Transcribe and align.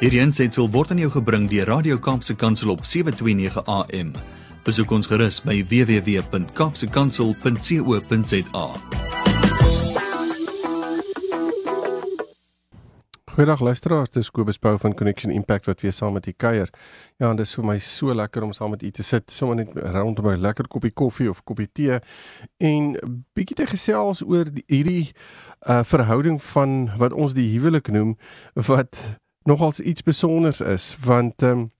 Hierdie 0.00 0.22
aanseit 0.24 0.56
word 0.56 0.94
aan 0.94 1.00
jou 1.02 1.10
gebring 1.12 1.42
deur 1.50 1.66
Radio 1.68 1.98
Kaapse 2.00 2.32
Kansel 2.32 2.70
op 2.72 2.86
7:29 2.88 3.60
AM. 3.68 4.14
Besoek 4.64 4.88
ons 4.96 5.04
gerus 5.06 5.42
by 5.44 5.60
www.kapsekansel.co.za. 5.68 8.64
Goeiedag 13.28 13.60
luisteraars, 13.60 14.10
dis 14.16 14.32
Kobus 14.32 14.56
Pau 14.56 14.80
van 14.80 14.96
Connection 14.96 15.36
Impact 15.36 15.68
wat 15.68 15.84
weer 15.84 15.92
saam 15.92 16.16
met 16.16 16.24
u 16.26 16.32
kuier. 16.32 16.72
Ja, 17.18 17.30
en 17.30 17.36
dis 17.36 17.54
vir 17.54 17.64
my 17.64 17.78
so 17.78 18.14
lekker 18.14 18.42
om 18.42 18.52
saam 18.56 18.70
met 18.70 18.82
u 18.82 18.90
te 18.90 19.02
sit, 19.02 19.30
sommer 19.30 19.56
net 19.56 19.68
rondom 19.76 20.30
'n 20.32 20.40
lekker 20.40 20.68
koppie 20.68 20.92
koffie 20.92 21.30
of 21.30 21.44
koppie 21.44 21.68
tee 21.72 21.98
en 22.56 22.96
bietjie 23.34 23.56
te 23.56 23.66
gesels 23.66 24.22
oor 24.24 24.44
die, 24.44 24.64
hierdie 24.66 25.12
uh 25.68 25.84
verhouding 25.84 26.42
van 26.42 26.90
wat 26.96 27.12
ons 27.12 27.34
die 27.34 27.52
huwelik 27.52 27.88
noem 27.92 28.16
wat 28.54 28.96
nogals 29.44 29.80
iets 29.80 30.00
spesiaals 30.00 30.60
is 30.60 30.96
want 31.04 31.42
ehm 31.42 31.58
um, 31.58 31.70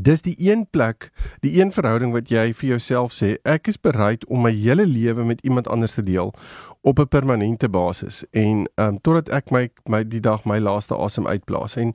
dis 0.00 0.22
die 0.22 0.36
een 0.38 0.66
plek, 0.70 1.10
die 1.40 1.60
een 1.60 1.72
verhouding 1.72 2.12
wat 2.12 2.30
jy 2.32 2.54
vir 2.56 2.68
jouself 2.68 3.12
sê 3.12 3.34
ek 3.44 3.68
is 3.68 3.76
bereid 3.76 4.24
om 4.24 4.40
my 4.40 4.52
hele 4.52 4.86
lewe 4.86 5.24
met 5.24 5.42
iemand 5.44 5.68
anders 5.68 5.94
te 5.94 6.02
deel 6.02 6.32
op 6.80 6.98
'n 6.98 7.08
permanente 7.08 7.68
basis 7.68 8.24
en 8.30 8.68
ehm 8.74 8.88
um, 8.88 9.00
totdat 9.00 9.28
ek 9.28 9.50
my 9.50 9.70
my 9.88 10.04
die 10.04 10.20
dag 10.20 10.44
my 10.44 10.58
laaste 10.58 10.96
asem 10.96 11.26
uitblaas 11.26 11.76
en 11.76 11.94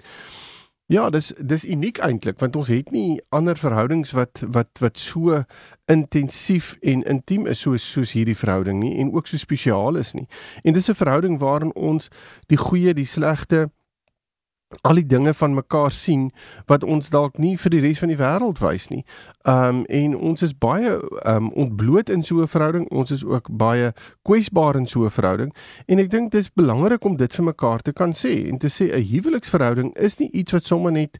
Ja, 0.88 1.10
dis 1.10 1.34
dis 1.38 1.66
uniek 1.68 1.98
eintlik 2.00 2.38
want 2.40 2.56
ons 2.56 2.70
het 2.72 2.94
nie 2.96 3.20
ander 3.36 3.58
verhoudings 3.60 4.14
wat 4.16 4.40
wat 4.56 4.80
wat 4.80 4.98
so 4.98 5.42
intensief 5.92 6.78
en 6.80 7.04
intiem 7.04 7.44
is 7.52 7.60
soos 7.66 7.84
soos 7.92 8.14
hierdie 8.16 8.38
verhouding 8.40 8.80
nie 8.80 8.94
en 9.02 9.12
ook 9.12 9.28
so 9.28 9.38
spesiaal 9.38 10.00
is 10.00 10.14
nie. 10.16 10.28
En 10.64 10.74
dis 10.74 10.88
'n 10.90 10.96
verhouding 10.96 11.40
waarin 11.40 11.76
ons 11.76 12.08
die 12.48 12.58
goeie, 12.58 12.94
die 12.94 13.06
slegte, 13.06 13.70
al 14.82 15.00
die 15.00 15.06
dinge 15.06 15.34
van 15.34 15.54
mekaar 15.54 15.92
sien 15.92 16.32
wat 16.66 16.84
ons 16.84 17.10
dalk 17.10 17.38
nie 17.38 17.56
vir 17.58 17.72
die 17.72 17.82
res 17.84 18.02
van 18.04 18.12
die 18.12 18.20
wêreld 18.20 18.60
wys 18.60 18.90
nie. 18.92 19.04
Um 19.48 19.86
en 19.86 20.16
ons 20.16 20.44
is 20.44 20.54
baie 20.54 20.98
um 21.24 21.52
ontbloot 21.56 22.10
in 22.10 22.24
so 22.24 22.42
'n 22.42 22.48
verhouding. 22.48 22.90
Ons 22.92 23.12
is 23.12 23.24
ook 23.24 23.48
baie 23.50 23.94
kwesbaar 24.24 24.76
in 24.76 24.88
so 24.88 25.06
'n 25.06 25.10
verhouding 25.10 25.54
en 25.88 26.00
ek 26.00 26.12
dink 26.12 26.32
dis 26.32 26.54
belangrik 26.54 27.06
om 27.06 27.16
dit 27.16 27.36
vir 27.36 27.46
mekaar 27.46 27.82
te 27.82 27.94
kan 27.94 28.12
sê 28.12 28.50
en 28.50 28.58
te 28.58 28.68
sê 28.68 28.92
'n 28.92 29.04
huweliksverhouding 29.04 29.96
is 29.96 30.18
nie 30.18 30.32
iets 30.32 30.52
wat 30.52 30.64
sommer 30.64 30.92
net 30.92 31.18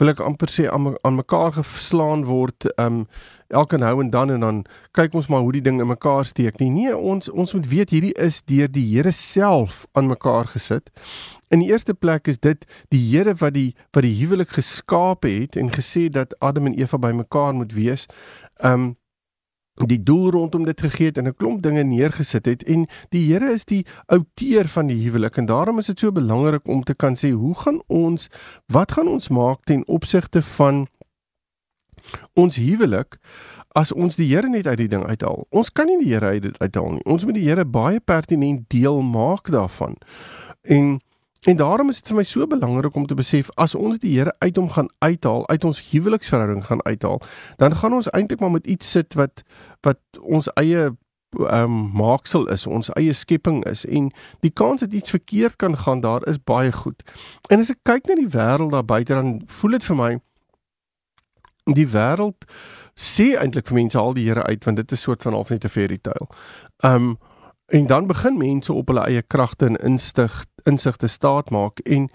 wil 0.00 0.12
ek 0.14 0.22
amper 0.24 0.48
sê 0.48 0.66
aan 0.72 0.94
aan 1.04 1.20
mekaar 1.20 1.52
geslaan 1.60 2.24
word 2.28 2.66
um 2.80 3.04
elke 3.50 3.76
nou 3.78 3.96
en 4.00 4.10
dan 4.10 4.30
en 4.30 4.40
dan 4.46 4.62
kyk 4.96 5.14
ons 5.18 5.28
maar 5.28 5.42
hoe 5.44 5.52
die 5.58 5.64
ding 5.66 5.80
in 5.82 5.90
mekaar 5.90 6.24
steek 6.24 6.60
nie. 6.62 6.70
Nee, 6.70 6.96
ons 6.96 7.28
ons 7.28 7.54
moet 7.54 7.66
weet 7.68 7.90
hierdie 7.90 8.14
is 8.14 8.42
deur 8.46 8.70
die 8.70 8.86
Here 8.94 9.12
self 9.12 9.84
aan 9.92 10.08
mekaar 10.08 10.46
gesit 10.54 10.90
In 11.50 11.58
die 11.58 11.72
eerste 11.72 11.94
plek 11.94 12.28
is 12.30 12.38
dit 12.38 12.62
die 12.94 13.00
Here 13.10 13.34
wat 13.40 13.56
die 13.56 13.74
wat 13.90 14.04
die 14.06 14.14
huwelik 14.20 14.54
geskaap 14.54 15.26
het 15.26 15.58
en 15.58 15.72
gesê 15.74 16.06
dat 16.08 16.36
Adam 16.38 16.70
en 16.70 16.78
Eva 16.78 16.98
bymekaar 16.98 17.54
moet 17.54 17.74
wees. 17.74 18.06
Um 18.62 18.94
die 19.88 20.02
doel 20.02 20.30
rondom 20.30 20.64
dit 20.64 20.80
gegee 20.80 21.06
het 21.06 21.18
en 21.18 21.26
'n 21.26 21.34
klomp 21.34 21.62
dinge 21.62 21.82
neergesit 21.82 22.46
het 22.46 22.62
en 22.62 22.86
die 23.08 23.32
Here 23.32 23.52
is 23.52 23.64
die 23.64 23.86
outeur 24.06 24.68
van 24.68 24.86
die 24.86 25.02
huwelik 25.02 25.36
en 25.36 25.46
daarom 25.46 25.78
is 25.78 25.86
dit 25.86 25.98
so 25.98 26.12
belangrik 26.12 26.68
om 26.68 26.82
te 26.82 26.94
kan 26.94 27.16
sê 27.16 27.30
hoe 27.30 27.54
gaan 27.54 27.82
ons 27.86 28.28
wat 28.66 28.92
gaan 28.92 29.08
ons 29.08 29.28
maak 29.28 29.64
ten 29.64 29.86
opsigte 29.88 30.42
van 30.42 30.86
ons 32.34 32.56
huwelik 32.56 33.18
as 33.78 33.92
ons 33.92 34.16
die 34.16 34.26
Here 34.34 34.48
net 34.48 34.66
uit 34.66 34.78
die 34.78 34.88
ding 34.88 35.04
uithaal. 35.06 35.46
Ons 35.50 35.70
kan 35.70 35.86
nie 35.86 35.98
die 36.02 36.12
Here 36.14 36.26
uit 36.26 36.42
dit 36.42 36.58
uithaal 36.58 36.90
nie. 36.90 37.04
Ons 37.04 37.24
moet 37.24 37.34
die 37.34 37.46
Here 37.46 37.64
baie 37.64 38.00
pertinent 38.00 38.68
deel 38.68 39.02
maak 39.02 39.50
daarvan. 39.50 39.96
En 40.62 41.00
En 41.40 41.56
daarom 41.56 41.88
is 41.88 41.96
dit 41.96 42.08
vir 42.08 42.16
my 42.16 42.22
so 42.28 42.46
belangrik 42.46 42.94
om 42.94 43.06
te 43.06 43.16
besef 43.16 43.48
as 43.56 43.74
ons 43.74 43.98
die 43.98 44.12
Here 44.12 44.34
uit 44.38 44.56
hom 44.56 44.68
gaan 44.70 44.90
uithaal, 44.98 45.48
uit 45.48 45.64
ons 45.64 45.80
huweliksverhouding 45.90 46.66
gaan 46.66 46.84
uithaal, 46.84 47.20
dan 47.56 47.76
gaan 47.76 47.96
ons 47.96 48.10
eintlik 48.10 48.40
maar 48.40 48.50
met 48.50 48.66
iets 48.66 48.90
sit 48.90 49.14
wat 49.14 49.42
wat 49.80 50.00
ons 50.20 50.50
eie 50.60 50.90
ehm 51.30 51.62
um, 51.62 51.90
maaksel 51.94 52.48
is, 52.50 52.66
ons 52.66 52.90
eie 52.98 53.12
skepping 53.14 53.62
is 53.70 53.84
en 53.86 54.10
die 54.40 54.50
kans 54.50 54.80
dat 54.80 54.92
iets 54.92 55.10
verkeerd 55.10 55.56
kan 55.56 55.76
gaan 55.76 56.00
daar 56.00 56.26
is 56.28 56.42
baie 56.44 56.72
goed. 56.72 57.02
En 57.48 57.62
as 57.62 57.70
ek 57.70 57.78
kyk 57.86 58.10
na 58.10 58.18
die 58.18 58.32
wêreld 58.34 58.74
daar 58.74 58.84
buite 58.84 59.14
dan 59.14 59.40
voel 59.46 59.78
dit 59.78 59.84
vir 59.84 59.96
my 59.96 60.10
die 61.78 61.86
wêreld 61.88 62.44
sê 62.98 63.30
eintlik 63.38 63.70
vir 63.70 63.78
mense 63.78 63.98
al 63.98 64.12
die 64.18 64.26
Here 64.28 64.42
uit 64.42 64.64
want 64.64 64.76
dit 64.76 64.92
is 64.92 65.06
soort 65.06 65.22
van 65.22 65.38
half 65.38 65.50
net 65.50 65.64
'n 65.64 65.72
fairy 65.72 65.98
tale. 66.02 66.28
Ehm 66.82 66.94
um, 66.94 67.18
En 67.70 67.86
dan 67.86 68.06
begin 68.06 68.36
mense 68.36 68.72
op 68.72 68.88
hulle 68.90 69.06
eie 69.06 69.22
kragte 69.22 69.66
en 69.70 69.76
instig 69.76 70.44
insigte 70.68 71.06
staat 71.06 71.50
maak 71.50 71.78
en 71.78 72.08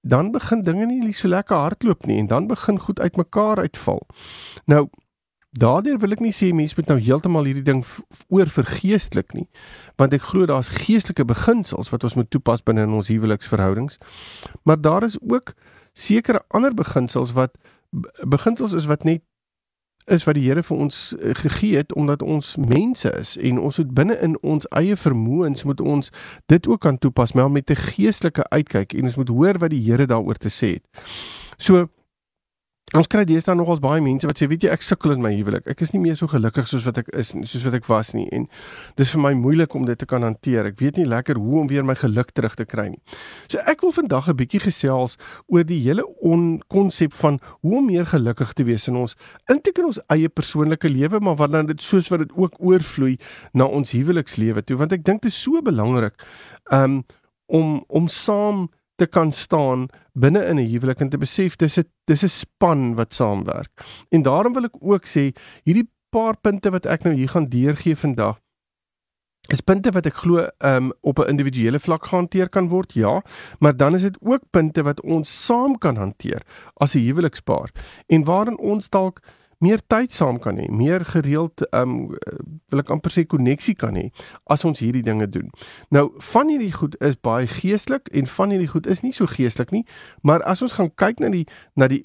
dan 0.00 0.30
begin 0.30 0.62
dinge 0.62 0.86
nie 0.86 1.12
so 1.12 1.28
lekker 1.28 1.56
hardloop 1.56 2.06
nie 2.06 2.18
en 2.18 2.26
dan 2.26 2.46
begin 2.46 2.78
goed 2.80 3.00
uitmekaar 3.00 3.58
uitval. 3.58 4.06
Nou 4.64 4.88
daardeur 5.50 5.98
wil 5.98 6.16
ek 6.16 6.22
nie 6.24 6.34
sê 6.36 6.50
mense 6.54 6.76
moet 6.76 6.90
nou 6.90 6.98
heeltemal 7.00 7.48
hierdie 7.48 7.64
ding 7.64 7.84
oor 8.32 8.50
vergeestelik 8.52 9.32
nie, 9.36 9.46
want 10.00 10.16
ek 10.16 10.28
glo 10.30 10.48
daar's 10.48 10.72
geestelike 10.84 11.24
beginsels 11.24 11.92
wat 11.92 12.04
ons 12.04 12.16
moet 12.18 12.30
toepas 12.30 12.64
binne 12.64 12.84
in 12.84 12.96
ons 12.96 13.08
huweliksverhoudings. 13.12 13.96
Maar 14.68 14.80
daar 14.80 15.06
is 15.08 15.16
ook 15.20 15.54
sekere 15.96 16.44
ander 16.48 16.76
beginsels 16.76 17.32
wat 17.36 17.56
beginsels 18.24 18.76
is 18.76 18.88
wat 18.88 19.04
net 19.04 19.24
is 20.06 20.24
wat 20.24 20.34
die 20.38 20.44
Here 20.46 20.62
vir 20.62 20.76
ons 20.76 21.14
eh, 21.16 21.34
gegee 21.34 21.76
het 21.76 21.94
omdat 21.94 22.22
ons 22.22 22.56
mense 22.56 23.10
is 23.18 23.36
en 23.36 23.58
ons 23.58 23.78
moet 23.78 23.94
binne 23.94 24.18
in 24.22 24.36
ons 24.42 24.68
eie 24.78 24.96
vermoëns 24.96 25.64
moet 25.66 25.80
ons 25.80 26.10
dit 26.46 26.68
ook 26.68 26.80
kan 26.80 26.98
toepas 26.98 27.32
maar 27.32 27.50
met 27.50 27.70
'n 27.70 27.76
geestelike 27.76 28.48
uitkyk 28.48 28.92
en 28.92 29.04
ons 29.04 29.16
moet 29.16 29.28
hoor 29.28 29.58
wat 29.58 29.70
die 29.70 29.82
Here 29.86 30.06
daaroor 30.06 30.38
te 30.38 30.48
sê 30.48 30.78
het. 30.78 30.84
So 31.56 31.88
Ons 32.94 33.08
kry 33.10 33.24
deesdae 33.26 33.56
nogals 33.58 33.80
baie 33.82 33.98
mense 33.98 34.28
wat 34.30 34.38
sê 34.38 34.46
weet 34.46 34.62
jy 34.62 34.70
ek 34.70 34.84
sukkel 34.86 35.16
in 35.16 35.22
my 35.24 35.32
huwelik. 35.34 35.64
Ek 35.66 35.80
is 35.82 35.90
nie 35.90 35.98
meer 35.98 36.14
so 36.14 36.30
gelukkig 36.30 36.68
soos 36.70 36.84
wat 36.86 37.00
ek 37.00 37.08
is 37.18 37.32
soos 37.34 37.64
wat 37.66 37.74
ek 37.74 37.88
was 37.90 38.12
nie 38.14 38.28
en 38.30 38.44
dis 38.94 39.10
vir 39.10 39.22
my 39.24 39.32
moeilik 39.34 39.74
om 39.74 39.88
dit 39.88 39.98
te 39.98 40.06
kan 40.06 40.22
hanteer. 40.22 40.68
Ek 40.70 40.78
weet 40.78 41.00
nie 41.00 41.06
lekker 41.10 41.34
hoe 41.42 41.64
om 41.64 41.66
weer 41.66 41.82
my 41.82 41.96
geluk 41.98 42.30
terug 42.30 42.54
te 42.54 42.62
kry 42.62 42.84
nie. 42.92 43.00
So 43.50 43.58
ek 43.66 43.82
wil 43.82 43.90
vandag 43.90 44.28
'n 44.30 44.38
bietjie 44.38 44.62
gesels 44.68 45.18
oor 45.50 45.66
die 45.66 45.80
hele 45.82 46.06
konsep 46.70 47.12
van 47.18 47.40
hoe 47.66 47.74
om 47.80 47.90
meer 47.90 48.06
gelukkig 48.06 48.54
te 48.54 48.62
wees 48.62 48.86
in 48.86 49.02
ons 49.02 49.16
inteken 49.50 49.90
ons 49.90 49.98
eie 50.06 50.28
persoonlike 50.28 50.86
lewe 50.86 51.18
maar 51.18 51.42
wat 51.42 51.50
dan 51.50 51.66
dit 51.66 51.82
soos 51.82 52.06
wat 52.08 52.22
dit 52.22 52.32
ook 52.38 52.54
oorvloei 52.62 53.18
na 53.52 53.66
ons 53.66 53.90
huwelikslewe 53.90 54.62
toe 54.62 54.78
want 54.78 54.92
ek 54.92 55.02
dink 55.02 55.22
dit 55.22 55.32
is 55.32 55.42
so 55.42 55.58
belangrik 55.60 56.14
um, 56.70 57.02
om 57.50 57.82
om 57.88 58.06
saam 58.06 58.68
te 58.96 59.06
kan 59.06 59.32
staan 59.32 59.88
binne 60.12 60.44
in 60.46 60.58
'n 60.58 60.70
huwelik 60.70 61.00
en 61.00 61.08
te 61.10 61.18
besef 61.18 61.56
dis 61.56 61.78
'n 61.78 61.84
dis 62.06 62.24
'n 62.24 62.28
span 62.28 62.94
wat 62.94 63.12
saamwerk. 63.12 63.84
En 64.10 64.22
daarom 64.22 64.52
wil 64.52 64.64
ek 64.64 64.76
ook 64.80 65.06
sê 65.06 65.32
hierdie 65.64 65.88
paar 66.10 66.36
punte 66.36 66.70
wat 66.70 66.86
ek 66.86 67.04
nou 67.04 67.14
hier 67.14 67.28
gaan 67.28 67.48
deurgee 67.48 67.96
vandag 67.96 68.40
is 69.52 69.62
punte 69.62 69.92
wat 69.94 70.06
ek 70.08 70.22
glo 70.22 70.46
um, 70.66 70.92
op 71.06 71.18
'n 71.18 71.30
individuele 71.30 71.78
vlak 71.78 72.06
gehanteer 72.06 72.48
kan 72.48 72.68
word, 72.68 72.92
ja, 72.92 73.22
maar 73.58 73.76
dan 73.76 73.94
is 73.94 74.02
dit 74.02 74.16
ook 74.20 74.42
punte 74.50 74.82
wat 74.82 75.00
ons 75.00 75.44
saam 75.46 75.78
kan 75.78 75.96
hanteer 75.96 76.42
as 76.74 76.94
'n 76.94 77.06
huwelikspaar 77.06 77.70
en 78.06 78.24
waarin 78.24 78.58
ons 78.58 78.90
dalk 78.90 79.20
meer 79.58 79.80
tyd 79.88 80.12
saam 80.12 80.38
kan 80.42 80.58
hê, 80.60 80.66
meer 80.70 81.04
gereeld 81.04 81.64
ehm 81.70 81.94
um, 81.94 82.16
wil 82.72 82.82
ek 82.82 82.90
amper 82.90 83.12
sê 83.14 83.24
koneksie 83.28 83.76
kan 83.78 83.96
hê 83.96 84.08
as 84.52 84.64
ons 84.68 84.82
hierdie 84.82 85.04
dinge 85.06 85.28
doen. 85.30 85.48
Nou, 85.94 86.10
van 86.32 86.50
hierdie 86.50 86.72
goed 86.74 86.96
is 87.04 87.16
baie 87.16 87.46
geestelik 87.46 88.10
en 88.12 88.26
van 88.26 88.52
hierdie 88.52 88.70
goed 88.72 88.86
is 88.90 89.02
nie 89.06 89.14
so 89.16 89.28
geestelik 89.30 89.72
nie, 89.72 89.84
maar 90.22 90.44
as 90.44 90.62
ons 90.62 90.76
gaan 90.76 90.92
kyk 90.94 91.22
na 91.24 91.32
die 91.32 91.46
na 91.76 91.88
die 91.88 92.04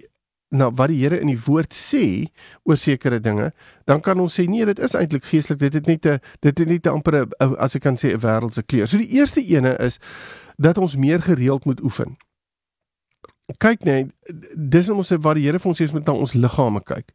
na 0.52 0.68
wat 0.76 0.92
die 0.92 1.00
Here 1.00 1.20
in 1.20 1.30
die 1.32 1.40
woord 1.40 1.72
sê 1.74 2.28
oor 2.68 2.78
sekere 2.78 3.22
dinge, 3.24 3.52
dan 3.88 4.02
kan 4.04 4.20
ons 4.20 4.36
sê 4.36 4.46
nee, 4.52 4.66
dit 4.68 4.80
is 4.84 4.96
eintlik 5.00 5.24
geestelik. 5.32 5.62
Dit 5.62 5.80
het 5.80 5.88
net 5.88 6.06
'n 6.06 6.20
dit 6.42 6.58
het 6.58 6.68
net 6.68 6.86
'n 6.86 6.90
amper 6.90 7.28
as 7.40 7.76
ek 7.76 7.82
kan 7.82 7.96
sê 7.96 8.12
'n 8.12 8.20
wêreldse 8.20 8.64
kleur. 8.64 8.88
So 8.88 8.98
die 8.98 9.12
eerste 9.16 9.42
ene 9.42 9.78
is 9.80 10.00
dat 10.58 10.78
ons 10.78 10.96
meer 10.96 11.22
gereeld 11.22 11.66
moet 11.66 11.82
oefen 11.84 12.18
kyk 13.58 13.84
net 13.86 14.12
dis 14.56 14.90
ons 14.90 15.12
wat 15.24 15.36
die 15.36 15.46
Here 15.46 15.60
vir 15.60 15.70
ons 15.72 15.80
sê 15.80 15.88
ons 15.88 15.96
moet 15.96 16.08
na 16.08 16.14
ons 16.14 16.34
liggame 16.38 16.82
kyk. 16.88 17.12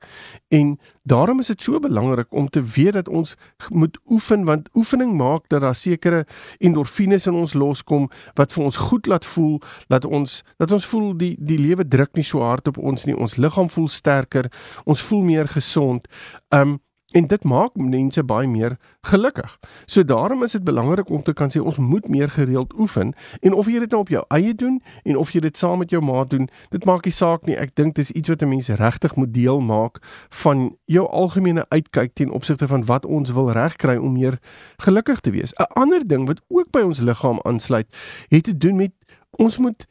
En 0.55 0.75
daarom 1.09 1.41
is 1.41 1.50
dit 1.53 1.62
so 1.62 1.81
belangrik 1.81 2.29
om 2.31 2.49
te 2.53 2.62
weet 2.62 2.97
dat 2.99 3.09
ons 3.09 3.37
moet 3.71 3.99
oefen 4.11 4.44
want 4.44 4.69
oefening 4.75 5.15
maak 5.17 5.47
dat 5.49 5.62
daar 5.65 5.75
sekere 5.75 6.25
endorfines 6.59 7.27
in 7.27 7.38
ons 7.38 7.55
loskom 7.55 8.09
wat 8.35 8.53
vir 8.53 8.65
ons 8.65 8.81
goed 8.88 9.06
laat 9.06 9.25
voel, 9.25 9.61
dat 9.88 10.05
ons 10.05 10.43
dat 10.59 10.73
ons 10.73 10.87
voel 10.87 11.12
die 11.17 11.35
die 11.38 11.61
lewe 11.61 11.87
druk 11.88 12.17
nie 12.17 12.27
so 12.27 12.43
hard 12.44 12.69
op 12.69 12.79
ons 12.79 13.06
nie. 13.06 13.17
Ons 13.17 13.37
liggaam 13.37 13.71
voel 13.71 13.89
sterker, 13.89 14.50
ons 14.85 15.00
voel 15.00 15.25
meer 15.25 15.49
gesond. 15.49 16.09
Um 16.50 16.81
En 17.17 17.27
dit 17.27 17.45
maak 17.45 17.79
mense 17.81 18.23
baie 18.29 18.49
meer 18.49 18.77
gelukkig. 19.09 19.59
So 19.87 20.05
daarom 20.05 20.43
is 20.45 20.53
dit 20.53 20.65
belangrik 20.65 21.09
om 21.09 21.23
te 21.23 21.33
kan 21.33 21.49
sê 21.49 21.63
ons 21.63 21.79
moet 21.81 22.09
meer 22.09 22.29
gereeld 22.31 22.75
oefen 22.79 23.15
en 23.41 23.55
of 23.57 23.71
jy 23.73 23.81
dit 23.81 23.91
nou 23.95 24.03
op 24.03 24.11
jou 24.13 24.25
eie 24.37 24.53
doen 24.55 24.83
en 25.05 25.17
of 25.17 25.33
jy 25.33 25.41
dit 25.47 25.57
saam 25.57 25.81
met 25.81 25.91
jou 25.91 26.03
maat 26.05 26.31
doen, 26.31 26.49
dit 26.71 26.85
maak 26.85 27.09
nie 27.09 27.15
saak 27.17 27.47
nie. 27.49 27.57
Ek 27.57 27.73
dink 27.81 27.97
dis 27.97 28.11
iets 28.13 28.29
wat 28.29 28.43
'n 28.43 28.49
mens 28.49 28.69
regtig 28.69 29.17
moet 29.17 29.33
deel 29.35 29.61
maak 29.61 30.03
van 30.45 30.77
jou 30.85 31.07
algemene 31.09 31.65
uitkyk 31.69 32.13
ten 32.15 32.31
opsigte 32.31 32.69
van 32.69 32.85
wat 32.85 33.07
ons 33.07 33.31
wil 33.31 33.51
regkry 33.53 33.97
om 33.97 34.13
meer 34.13 34.39
gelukkig 34.77 35.21
te 35.21 35.31
wees. 35.31 35.53
'n 35.57 35.73
Ander 35.73 36.07
ding 36.07 36.27
wat 36.27 36.41
ook 36.49 36.71
by 36.71 36.81
ons 36.81 37.01
liggaam 37.01 37.41
aansluit, 37.43 37.87
het 38.29 38.45
te 38.45 38.57
doen 38.57 38.77
met 38.77 38.93
ons 39.31 39.59
moet 39.59 39.87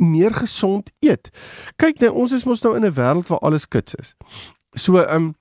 meer 0.00 0.34
gesond 0.34 0.90
eet. 1.00 1.30
Kyk 1.76 1.98
nou, 2.00 2.12
ons 2.12 2.32
is 2.32 2.44
mos 2.44 2.62
nou 2.62 2.76
in 2.76 2.84
'n 2.84 2.94
wêreld 2.94 3.26
waar 3.26 3.38
alles 3.38 3.68
kits 3.68 3.94
is. 3.94 4.14
So 4.72 4.96
ehm 4.96 5.16
um, 5.16 5.34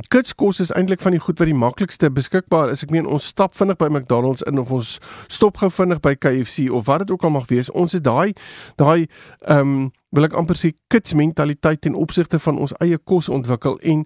kitskos 0.00 0.60
is 0.60 0.72
eintlik 0.72 1.00
van 1.00 1.12
die 1.12 1.20
goed 1.20 1.38
wat 1.38 1.48
die 1.50 1.56
maklikste 1.56 2.10
beskikbaar 2.10 2.70
is. 2.72 2.82
Ek 2.84 2.90
meen 2.90 3.06
ons 3.06 3.26
stap 3.28 3.56
vinnig 3.58 3.76
by 3.80 3.90
McDonald's 3.92 4.44
in 4.48 4.58
of 4.58 4.72
ons 4.72 4.98
stop 5.28 5.60
gou 5.60 5.68
vinnig 5.70 6.00
by 6.00 6.14
KFC 6.16 6.70
of 6.72 6.86
wat 6.88 7.04
dit 7.04 7.12
ook 7.12 7.24
al 7.28 7.34
mag 7.34 7.48
wees. 7.52 7.70
Ons 7.70 7.92
het 7.98 8.04
daai 8.04 8.32
daai 8.80 9.08
ehm 9.46 9.58
um, 9.60 9.90
wil 10.12 10.26
ek 10.28 10.34
amper 10.36 10.56
sê 10.56 10.74
kits 10.92 11.14
mentaliteit 11.16 11.80
ten 11.80 11.94
opsigte 11.96 12.36
van 12.44 12.58
ons 12.60 12.74
eie 12.84 12.98
kos 12.98 13.30
ontwikkel 13.32 13.78
en 13.80 14.04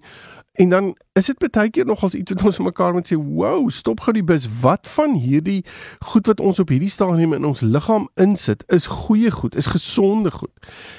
En 0.57 0.69
dan 0.69 0.97
is 1.13 1.25
dit 1.25 1.51
baie 1.51 1.69
keer 1.69 1.85
nog 1.85 2.03
as 2.03 2.15
iets 2.15 2.31
wat 2.31 2.43
ons 2.43 2.57
mekaar 2.57 2.93
moet 2.93 3.13
sê, 3.13 3.15
"Wow, 3.15 3.69
stop 3.69 3.99
gou 3.99 4.13
die 4.13 4.23
bus. 4.23 4.47
Wat 4.61 4.87
van 4.87 5.13
hierdie 5.13 5.65
goed 5.99 6.25
wat 6.25 6.39
ons 6.39 6.59
op 6.59 6.69
hierdie 6.69 6.89
stadium 6.89 7.33
in 7.33 7.45
ons 7.45 7.61
liggaam 7.61 8.09
insit, 8.13 8.63
is 8.67 8.85
goeie 8.85 9.31
goed, 9.31 9.55
is 9.55 9.65
gesonde 9.65 10.31
goed. 10.31 10.51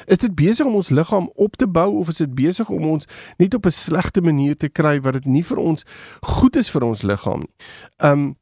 Is 0.07 0.19
dit 0.19 0.35
besig 0.35 0.67
om 0.67 0.75
ons 0.75 0.89
liggaam 0.89 1.31
op 1.35 1.57
te 1.57 1.69
bou 1.69 1.99
of 1.99 2.09
is 2.09 2.17
dit 2.17 2.35
besig 2.35 2.69
om 2.69 2.85
ons 2.85 3.07
net 3.37 3.55
op 3.55 3.67
'n 3.67 3.71
slegte 3.71 4.21
manier 4.21 4.57
te 4.57 4.69
kry 4.69 5.01
wat 5.01 5.13
dit 5.13 5.25
nie 5.25 5.45
vir 5.45 5.59
ons 5.59 5.85
goed 6.21 6.57
is 6.57 6.71
vir 6.71 6.85
ons 6.85 7.03
liggaam 7.03 7.39
nie?" 7.39 7.55
Um 7.97 8.37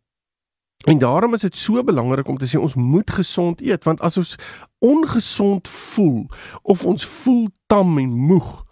En 0.84 0.98
daarom 0.98 1.34
is 1.34 1.40
dit 1.40 1.56
so 1.56 1.84
belangrik 1.84 2.28
om 2.28 2.38
te 2.38 2.46
sê 2.46 2.60
ons 2.60 2.74
moet 2.74 3.10
gesond 3.10 3.60
eet 3.60 3.84
want 3.84 4.00
as 4.00 4.16
ons 4.16 4.36
ongesond 4.78 5.68
voel 5.68 6.26
of 6.62 6.84
ons 6.84 7.06
voel 7.06 7.48
tam 7.66 7.98
en 7.98 8.10
moeg 8.10 8.65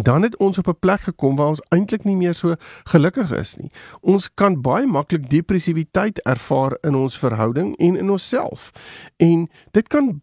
dan 0.00 0.22
het 0.22 0.36
ons 0.36 0.58
op 0.58 0.66
'n 0.66 0.78
plek 0.78 1.00
gekom 1.00 1.36
waar 1.36 1.48
ons 1.48 1.66
eintlik 1.68 2.04
nie 2.04 2.16
meer 2.16 2.34
so 2.34 2.54
gelukkig 2.84 3.30
is 3.30 3.56
nie. 3.56 3.70
Ons 4.00 4.34
kan 4.34 4.60
baie 4.60 4.86
maklik 4.86 5.30
depressiwiteit 5.30 6.22
ervaar 6.22 6.78
in 6.80 6.94
ons 6.94 7.18
verhouding 7.18 7.76
en 7.76 7.96
in 7.96 8.10
onsself. 8.10 8.70
En 9.16 9.50
dit 9.70 9.88
kan 9.88 10.20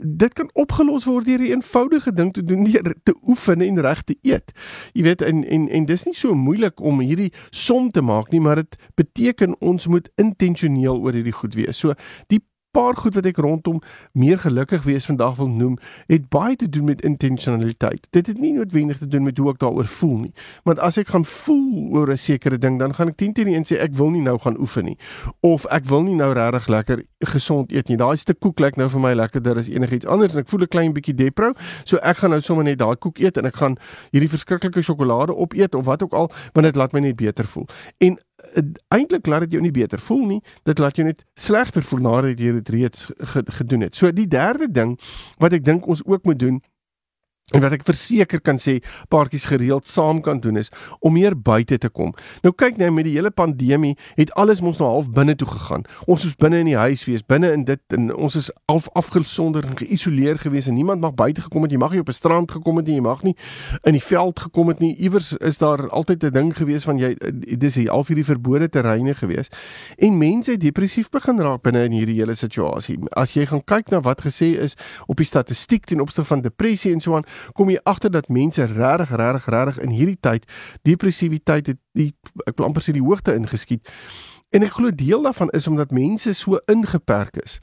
dit 0.00 0.32
kan 0.32 0.50
opgelos 0.52 1.04
word 1.04 1.24
deur 1.24 1.38
'n 1.38 1.50
eenvoudige 1.50 2.12
ding 2.12 2.32
te 2.32 2.44
doen, 2.44 2.64
deur 2.64 2.94
te 3.02 3.14
oefen 3.26 3.60
en 3.60 3.80
reg 3.80 4.02
te 4.02 4.16
eet. 4.22 4.52
Jy 4.92 5.02
weet 5.02 5.22
en 5.22 5.44
en 5.44 5.68
en 5.68 5.84
dis 5.84 6.04
nie 6.04 6.14
so 6.14 6.34
moeilik 6.34 6.80
om 6.80 7.00
hierdie 7.00 7.32
som 7.50 7.90
te 7.90 8.00
maak 8.00 8.30
nie, 8.30 8.40
maar 8.40 8.56
dit 8.56 8.76
beteken 8.94 9.60
ons 9.60 9.86
moet 9.86 10.10
intentioneel 10.14 11.00
oor 11.00 11.12
hierdie 11.12 11.32
goed 11.32 11.54
wees. 11.54 11.78
So 11.78 11.94
die 12.26 12.40
paar 12.72 12.96
goed 12.96 13.14
wat 13.14 13.26
ek 13.28 13.36
rondom 13.36 13.80
meer 14.12 14.40
gelukkig 14.40 14.82
wees 14.88 15.06
vandag 15.06 15.36
wil 15.36 15.48
noem, 15.48 15.78
het 16.08 16.28
baie 16.32 16.56
te 16.56 16.68
doen 16.68 16.84
met 16.88 17.04
intentionaliteit. 17.04 18.06
Dit 18.10 18.26
het 18.26 18.40
nie 18.40 18.52
noodwendig 18.56 18.98
te 18.98 19.08
doen 19.08 19.22
met 19.28 19.38
hoe 19.38 19.50
ek 19.52 19.60
daaroor 19.60 19.88
voel 19.98 20.16
nie. 20.26 20.32
Want 20.64 20.80
as 20.80 20.96
ek 21.00 21.12
gaan 21.12 21.24
voel 21.28 21.92
oor 21.92 22.12
'n 22.12 22.16
sekere 22.16 22.58
ding, 22.58 22.78
dan 22.78 22.94
gaan 22.94 23.08
ek 23.08 23.16
teen 23.16 23.32
teen 23.32 23.48
een 23.48 23.64
sê 23.64 23.76
ek 23.76 23.92
wil 23.92 24.10
nie 24.10 24.22
nou 24.22 24.38
gaan 24.38 24.58
oefen 24.58 24.84
nie 24.84 24.96
of 25.40 25.66
ek 25.66 25.84
wil 25.84 26.02
nie 26.02 26.14
nou 26.14 26.32
regtig 26.32 26.68
lekker 26.68 27.02
gesond 27.20 27.72
eet 27.72 27.88
nie. 27.88 27.96
Daai 27.96 28.16
stuk 28.16 28.40
koek 28.40 28.60
lyk 28.60 28.76
nou 28.76 28.88
vir 28.88 29.00
my 29.00 29.14
lekkerder 29.14 29.58
as 29.58 29.68
enigiets 29.68 30.06
anders 30.06 30.34
en 30.34 30.40
ek 30.40 30.48
voel 30.48 30.62
'n 30.62 30.66
klein 30.66 30.92
bietjie 30.92 31.14
depro, 31.14 31.52
so 31.84 31.96
ek 32.02 32.16
gaan 32.16 32.30
nou 32.30 32.40
sommer 32.40 32.64
net 32.64 32.78
daai 32.78 32.96
koek 32.96 33.18
eet 33.18 33.36
en 33.36 33.46
ek 33.46 33.56
gaan 33.56 33.76
hierdie 34.12 34.28
verskriklike 34.28 34.82
sjokolade 34.82 35.36
opeet 35.36 35.74
of 35.74 35.84
wat 35.84 36.02
ook 36.02 36.12
al, 36.12 36.30
want 36.54 36.64
dit 36.64 36.76
laat 36.76 36.92
my 36.92 37.00
net 37.00 37.16
beter 37.16 37.44
voel. 37.44 37.66
En 38.00 38.18
eintlik 38.88 39.26
laat 39.26 39.46
dit 39.46 39.56
jou 39.56 39.62
nie 39.62 39.72
beter 39.74 40.00
voel 40.00 40.26
nie, 40.26 40.40
dit 40.68 40.78
laat 40.78 40.96
jou 40.96 41.06
net 41.06 41.24
slegter 41.38 41.84
voel 41.86 42.04
nadat 42.04 42.40
jy 42.40 42.52
dit 42.58 42.68
reeds 42.74 43.08
gedoen 43.58 43.86
het. 43.86 43.96
So 43.96 44.12
die 44.12 44.28
derde 44.28 44.68
ding 44.70 44.98
wat 45.42 45.56
ek 45.56 45.64
dink 45.64 45.86
ons 45.86 46.04
ook 46.04 46.24
moet 46.28 46.38
doen 46.38 46.60
En 47.50 47.60
wat 47.60 47.74
ek 47.74 47.82
verseker 47.84 48.40
kan 48.40 48.56
sê 48.62 48.78
paartjies 49.12 49.44
gereeld 49.50 49.86
saam 49.88 50.20
kan 50.24 50.38
doen 50.40 50.56
is 50.56 50.70
om 51.04 51.12
meer 51.12 51.34
buite 51.34 51.76
te 51.82 51.88
kom. 51.90 52.12
Nou 52.44 52.52
kyk 52.56 52.78
net 52.80 52.92
met 52.94 53.04
die 53.08 53.16
hele 53.16 53.32
pandemie 53.34 53.96
het 54.14 54.30
alles 54.40 54.62
mos 54.64 54.78
nou 54.80 54.88
half 54.88 55.10
binne 55.12 55.34
toe 55.36 55.48
gegaan. 55.50 55.82
Ons 56.06 56.24
is 56.28 56.36
binne 56.38 56.62
in 56.62 56.70
die 56.70 56.78
huis 56.78 57.02
wees, 57.04 57.24
binne 57.26 57.50
in 57.52 57.66
dit 57.68 57.96
en 57.96 58.12
ons 58.14 58.38
is 58.38 58.48
af 58.72 58.86
afgesonder 58.96 59.66
en 59.68 59.76
geïsoleer 59.76 60.38
gewees 60.40 60.70
en 60.70 60.78
niemand 60.78 61.02
mag 61.02 61.16
buite 61.18 61.44
gekom 61.44 61.66
het. 61.66 61.74
Jy 61.74 61.80
mag 61.82 61.92
nie 61.92 62.00
op 62.00 62.08
'n 62.08 62.16
strand 62.16 62.50
gekom 62.50 62.76
het 62.76 62.86
nie, 62.86 62.94
jy 62.96 63.02
mag 63.02 63.22
nie 63.22 63.34
in 63.84 63.92
die 63.92 64.04
veld 64.04 64.40
gekom 64.40 64.68
het 64.68 64.80
nie. 64.80 64.96
Iewers 64.96 65.32
is 65.36 65.58
daar 65.58 65.88
altyd 65.90 66.24
'n 66.24 66.32
ding 66.32 66.56
gewees 66.56 66.84
van 66.84 66.98
jy 66.98 67.16
dis 67.58 67.74
hier 67.74 67.90
al 67.90 68.04
hierdie 68.06 68.24
verbode 68.24 68.68
terreine 68.68 69.14
gewees. 69.14 69.48
En 69.98 70.18
mense 70.18 70.50
het 70.50 70.60
depressief 70.60 71.10
begin 71.10 71.40
raak 71.40 71.62
binne 71.62 71.84
in 71.84 71.92
hierdie 71.92 72.18
hele 72.20 72.34
situasie. 72.34 72.98
As 73.10 73.34
jy 73.34 73.46
gaan 73.46 73.64
kyk 73.64 73.90
na 73.90 74.00
wat 74.00 74.22
gesê 74.22 74.56
is 74.58 74.76
op 75.06 75.16
die 75.16 75.26
statistiek 75.26 75.84
ten 75.84 76.00
opsigte 76.00 76.24
van 76.24 76.40
depressie 76.40 76.92
en 76.92 77.00
so 77.00 77.16
aan 77.16 77.24
kom 77.52 77.70
jy 77.70 77.80
agter 77.84 78.10
dat 78.10 78.28
mense 78.28 78.64
regtig 78.64 79.16
regtig 79.16 79.46
regtig 79.46 79.82
in 79.84 79.90
hierdie 79.90 80.20
tyd 80.20 80.46
depressiwiteit 80.82 81.66
het 81.66 81.80
die 81.98 82.12
ek 82.46 82.56
wil 82.56 82.66
amper 82.66 82.84
sê 82.84 82.94
die 82.96 83.04
hoogte 83.04 83.34
ingeskiet. 83.34 83.88
En 84.52 84.62
ek 84.62 84.76
glo 84.76 84.92
deel 84.92 85.22
daarvan 85.22 85.50
is 85.56 85.66
omdat 85.68 85.90
mense 85.90 86.32
so 86.36 86.60
ingeperk 86.66 87.36
is. 87.40 87.58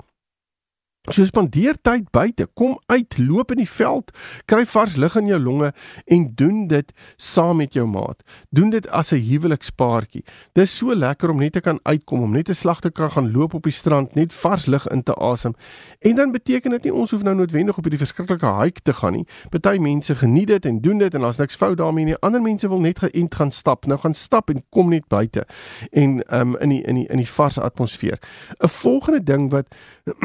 So 1.07 1.23
spandeer 1.23 1.77
tyd 1.79 2.09
buite, 2.11 2.43
kom 2.59 2.73
uit, 2.91 3.15
loop 3.23 3.53
in 3.53 3.61
die 3.61 3.69
veld, 3.71 4.11
kry 4.51 4.65
vars 4.67 4.97
lug 4.99 5.13
in 5.15 5.29
jou 5.29 5.37
longe 5.39 5.69
en 6.11 6.25
doen 6.35 6.65
dit 6.67 6.89
saam 7.15 7.61
met 7.63 7.73
jou 7.73 7.85
maat. 7.87 8.19
Doen 8.51 8.69
dit 8.69 8.89
as 8.91 9.13
'n 9.13 9.23
huwelikspaartjie. 9.23 10.25
Dis 10.53 10.75
so 10.77 10.93
lekker 10.93 11.29
om 11.29 11.39
net 11.39 11.53
te 11.53 11.61
kan 11.61 11.79
uitkom, 11.83 12.21
om 12.21 12.31
net 12.31 12.49
'n 12.49 12.53
slag 12.53 12.81
te 12.81 12.91
kan 12.91 13.11
gaan 13.11 13.31
loop 13.31 13.53
op 13.53 13.63
die 13.63 13.71
strand, 13.71 14.15
net 14.15 14.33
vars 14.33 14.65
lug 14.65 14.87
in 14.87 15.03
te 15.03 15.15
asem. 15.15 15.55
En 15.99 16.15
dan 16.15 16.31
beteken 16.31 16.71
dit 16.71 16.83
nie 16.83 16.93
ons 16.93 17.11
hoef 17.11 17.23
nou 17.23 17.35
noodwendig 17.35 17.77
op 17.77 17.83
hierdie 17.83 18.05
verskriklike 18.05 18.63
hike 18.63 18.81
te 18.81 18.93
gaan 18.93 19.13
nie. 19.13 19.27
Party 19.49 19.77
mense 19.77 20.15
geniet 20.15 20.47
dit 20.47 20.65
en 20.65 20.81
doen 20.81 20.97
dit 20.97 21.13
en 21.13 21.21
daar's 21.21 21.37
niks 21.37 21.55
fout 21.55 21.77
daarmee 21.77 22.05
nie. 22.05 22.15
Ander 22.19 22.41
mense 22.41 22.67
wil 22.67 22.79
net 22.79 22.99
geënt 22.99 23.35
gaan 23.35 23.51
stap. 23.51 23.85
Nou 23.85 23.99
gaan 23.99 24.13
stap 24.13 24.49
en 24.49 24.63
kom 24.69 24.89
net 24.89 25.07
buite 25.07 25.45
en 25.91 26.23
um, 26.39 26.57
in 26.57 26.69
die 26.69 26.81
in 26.81 26.95
die 26.95 27.07
in 27.07 27.17
die 27.17 27.29
vars 27.29 27.57
atmosfeer. 27.59 28.19
'n 28.59 28.67
Volgende 28.67 29.23
ding 29.23 29.51
wat 29.51 29.67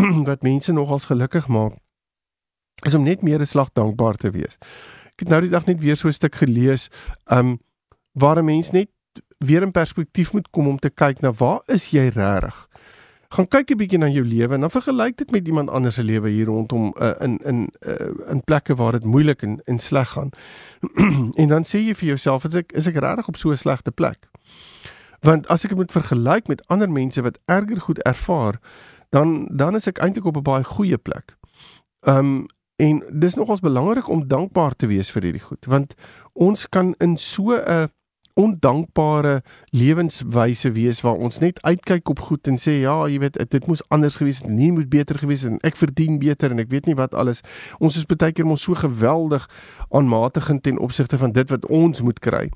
wat 0.28 0.42
mense 0.42 0.72
nogals 0.72 1.04
gelukkig 1.04 1.48
maak 1.48 1.72
is 2.82 2.94
om 2.94 3.02
net 3.02 3.22
meer 3.22 3.40
'n 3.40 3.46
slag 3.46 3.70
dankbaar 3.72 4.16
te 4.16 4.31
wees. 4.31 4.58
Ek 5.14 5.25
het 5.25 5.28
nou 5.28 5.40
die 5.40 5.50
dag 5.50 5.66
net 5.66 5.81
weer 5.81 5.96
so 5.96 6.08
'n 6.08 6.12
stuk 6.12 6.34
gelees, 6.34 6.90
um 7.31 7.58
waar 8.12 8.38
'n 8.38 8.44
mens 8.44 8.70
net 8.70 8.90
weer 9.38 9.62
in 9.62 9.70
perspektief 9.70 10.32
moet 10.32 10.50
kom 10.50 10.69
om 10.69 10.78
te 10.78 10.90
kyk 10.90 11.20
na 11.20 11.32
waar 11.32 11.62
is 11.66 11.90
jy 11.90 12.08
regtig? 12.08 12.69
Gaan 13.28 13.48
kyk 13.48 13.70
'n 13.70 13.76
bietjie 13.76 13.98
na 13.98 14.08
jou 14.08 14.25
lewe 14.25 14.54
en 14.54 14.60
dan 14.60 14.70
vergelyk 14.70 15.16
dit 15.16 15.31
met 15.31 15.46
iemand 15.46 15.70
anders 15.70 15.94
se 15.94 16.04
lewe 16.04 16.28
hier 16.28 16.46
rondom 16.46 16.94
uh, 17.00 17.12
in 17.20 17.38
in 17.44 17.69
uh, 17.86 18.31
in 18.31 18.42
plekke 18.44 18.75
waar 18.75 18.92
dit 18.92 19.04
moeilik 19.04 19.42
en 19.42 19.60
en 19.64 19.78
sleg 19.78 20.08
gaan. 20.08 20.31
en 21.40 21.48
dan 21.48 21.64
sê 21.64 21.78
jy 21.78 21.94
vir 21.94 22.08
jouself, 22.08 22.44
is 22.44 22.54
ek 22.54 22.72
is 22.72 22.86
ek 22.86 22.96
regtig 22.96 23.28
op 23.28 23.36
so 23.36 23.50
'n 23.50 23.56
slegte 23.56 23.90
plek? 23.90 24.28
Want 25.20 25.48
as 25.48 25.64
ek 25.64 25.70
dit 25.70 25.78
moet 25.78 25.92
vergelyk 25.92 26.46
met 26.48 26.62
ander 26.69 26.90
mense 26.90 27.22
wat 27.22 27.38
erger 27.44 27.81
goed 27.81 27.98
ervaar, 27.98 28.60
dan 29.10 29.48
dan 29.52 29.74
is 29.74 29.86
ek 29.86 29.98
eintlik 29.98 30.24
op 30.24 30.36
'n 30.36 30.42
baie 30.42 30.64
goeie 30.64 30.98
plek. 30.98 31.36
Um 32.06 32.46
en 32.76 33.02
dis 33.10 33.34
nogals 33.34 33.60
belangrik 33.60 34.08
om 34.08 34.29
dankbaar 34.29 34.74
te 34.74 34.86
wees 34.86 35.10
vir 35.10 35.22
hierdie 35.22 35.44
goed 35.44 35.67
want 35.67 35.94
ons 36.32 36.69
kan 36.69 36.94
in 36.98 37.17
so 37.17 37.55
'n 37.55 37.88
ondankbare 38.34 39.43
lewenswyse 39.70 40.70
wees 40.74 41.00
waar 41.00 41.14
ons 41.14 41.38
net 41.38 41.62
uitkyk 41.62 42.08
op 42.08 42.19
goed 42.19 42.48
en 42.50 42.58
sê 42.58 42.81
ja, 42.82 42.96
jy 43.06 43.20
weet 43.22 43.38
dit 43.50 43.67
moes 43.70 43.82
anders 43.94 44.19
gewees 44.19 44.40
het, 44.43 44.50
nie 44.50 44.72
moet 44.74 44.88
beter 44.90 45.19
gewees 45.19 45.44
het 45.46 45.55
en 45.55 45.60
ek 45.67 45.79
verdien 45.79 46.19
beter 46.19 46.50
en 46.50 46.62
ek 46.62 46.72
weet 46.72 46.90
nie 46.90 46.98
wat 46.98 47.14
alles. 47.14 47.44
Ons 47.79 48.00
is 48.00 48.08
baie 48.10 48.32
keer 48.34 48.48
mos 48.48 48.67
so 48.67 48.74
geweldig 48.74 49.46
aanmatigend 49.94 50.64
ten 50.67 50.82
opsigte 50.82 51.19
van 51.19 51.32
dit 51.32 51.50
wat 51.50 51.67
ons 51.70 52.02
moet 52.02 52.19
kry. 52.19 52.48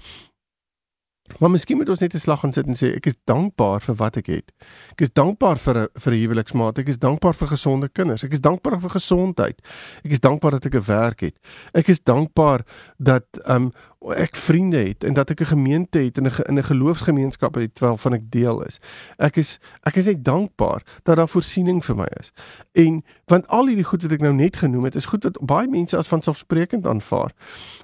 Maar 1.39 1.51
miskien 1.51 1.77
moet 1.77 1.89
ons 1.89 2.01
net 2.01 2.15
'n 2.15 2.19
slag 2.19 2.41
gaan 2.41 2.53
sit 2.53 2.67
en 2.67 2.75
sê 2.75 2.97
ek 2.97 3.07
is 3.07 3.17
dankbaar 3.25 3.81
vir 3.81 3.95
wat 3.95 4.17
ek 4.17 4.27
het. 4.27 4.53
Ek 4.93 5.01
is 5.01 5.13
dankbaar 5.13 5.59
vir 5.59 5.77
'n 5.79 5.89
vir 5.95 6.13
'n 6.13 6.21
huweliksmaat. 6.23 6.79
Ek 6.79 6.89
is 6.89 6.99
dankbaar 6.99 7.35
vir 7.35 7.49
gesonde 7.49 7.89
kinders. 7.89 8.25
Ek 8.25 8.33
is 8.33 8.41
dankbaar 8.41 8.81
vir 8.81 8.91
gesondheid. 8.91 9.61
Ek 10.05 10.11
is 10.11 10.21
dankbaar 10.21 10.51
dat 10.51 10.67
ek 10.67 10.75
'n 10.75 10.87
werk 10.87 11.21
het. 11.21 11.37
Ek 11.75 11.89
is 11.89 12.01
dankbaar 12.01 12.65
dat 12.99 13.27
um 13.47 13.73
ek 13.99 14.37
vriende 14.37 14.77
het 14.77 15.05
en 15.05 15.13
dat 15.13 15.31
ek 15.31 15.41
'n 15.41 15.45
gemeente 15.45 15.99
het 15.99 16.17
en 16.17 16.27
'n 16.27 16.33
in 16.47 16.59
'n 16.59 16.65
geloofsgemeenskap 16.65 17.55
het 17.55 17.75
terwyl 17.75 17.97
van 17.97 18.13
ek 18.13 18.31
deel 18.31 18.63
is. 18.63 18.81
Ek 19.17 19.37
is 19.37 19.59
ek 19.83 19.97
is 19.97 20.05
net 20.05 20.25
dankbaar 20.25 20.83
dat 21.03 21.17
daar 21.17 21.29
voorsiening 21.29 21.85
vir 21.85 21.97
my 21.97 22.07
is. 22.19 22.33
En 22.73 23.05
want 23.27 23.47
al 23.47 23.67
hierdie 23.67 23.85
goed 23.85 24.03
wat 24.03 24.13
ek 24.13 24.21
nou 24.21 24.33
net 24.33 24.57
genoem 24.57 24.85
het, 24.85 24.95
is 24.95 25.07
goed 25.07 25.23
wat 25.23 25.39
baie 25.41 25.69
mense 25.69 25.97
as 25.97 26.09
vanselfsprekend 26.09 26.87
aanvaar. 26.87 27.33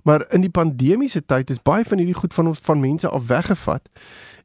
Maar 0.03 0.27
in 0.33 0.41
die 0.41 0.51
pandemiese 0.51 1.25
tyd 1.27 1.51
is 1.51 1.63
baie 1.63 1.85
van 1.85 1.99
hierdie 1.99 2.21
goed 2.21 2.35
van 2.35 2.47
ons 2.47 2.59
van 2.59 2.81
mense 2.81 3.09
af 3.09 3.27
weggevat. 3.27 3.89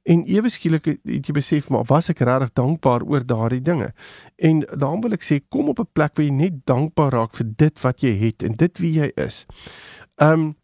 En 0.04 0.24
ewe 0.26 0.50
skielik 0.50 0.86
het 0.86 1.28
jy 1.28 1.34
besef 1.34 1.70
maar 1.70 1.84
was 1.86 2.10
ek 2.10 2.20
regtig 2.20 2.54
dankbaar 2.54 3.04
oor 3.04 3.26
daardie 3.26 3.62
dinge. 3.62 3.94
En 4.36 4.60
daarom 4.60 5.02
wil 5.02 5.12
ek 5.12 5.24
sê 5.24 5.40
kom 5.50 5.70
op 5.70 5.80
'n 5.80 5.90
plek 5.94 6.16
waar 6.16 6.26
jy 6.26 6.32
net 6.32 6.66
dankbaar 6.66 7.12
raak 7.12 7.36
vir 7.36 7.46
dit 7.56 7.82
wat 7.82 8.02
jy 8.02 8.18
het 8.18 8.44
en 8.44 8.56
dit 8.56 8.78
wie 8.78 8.94
jy 8.94 9.12
is. 9.16 9.46
Um 10.18 10.59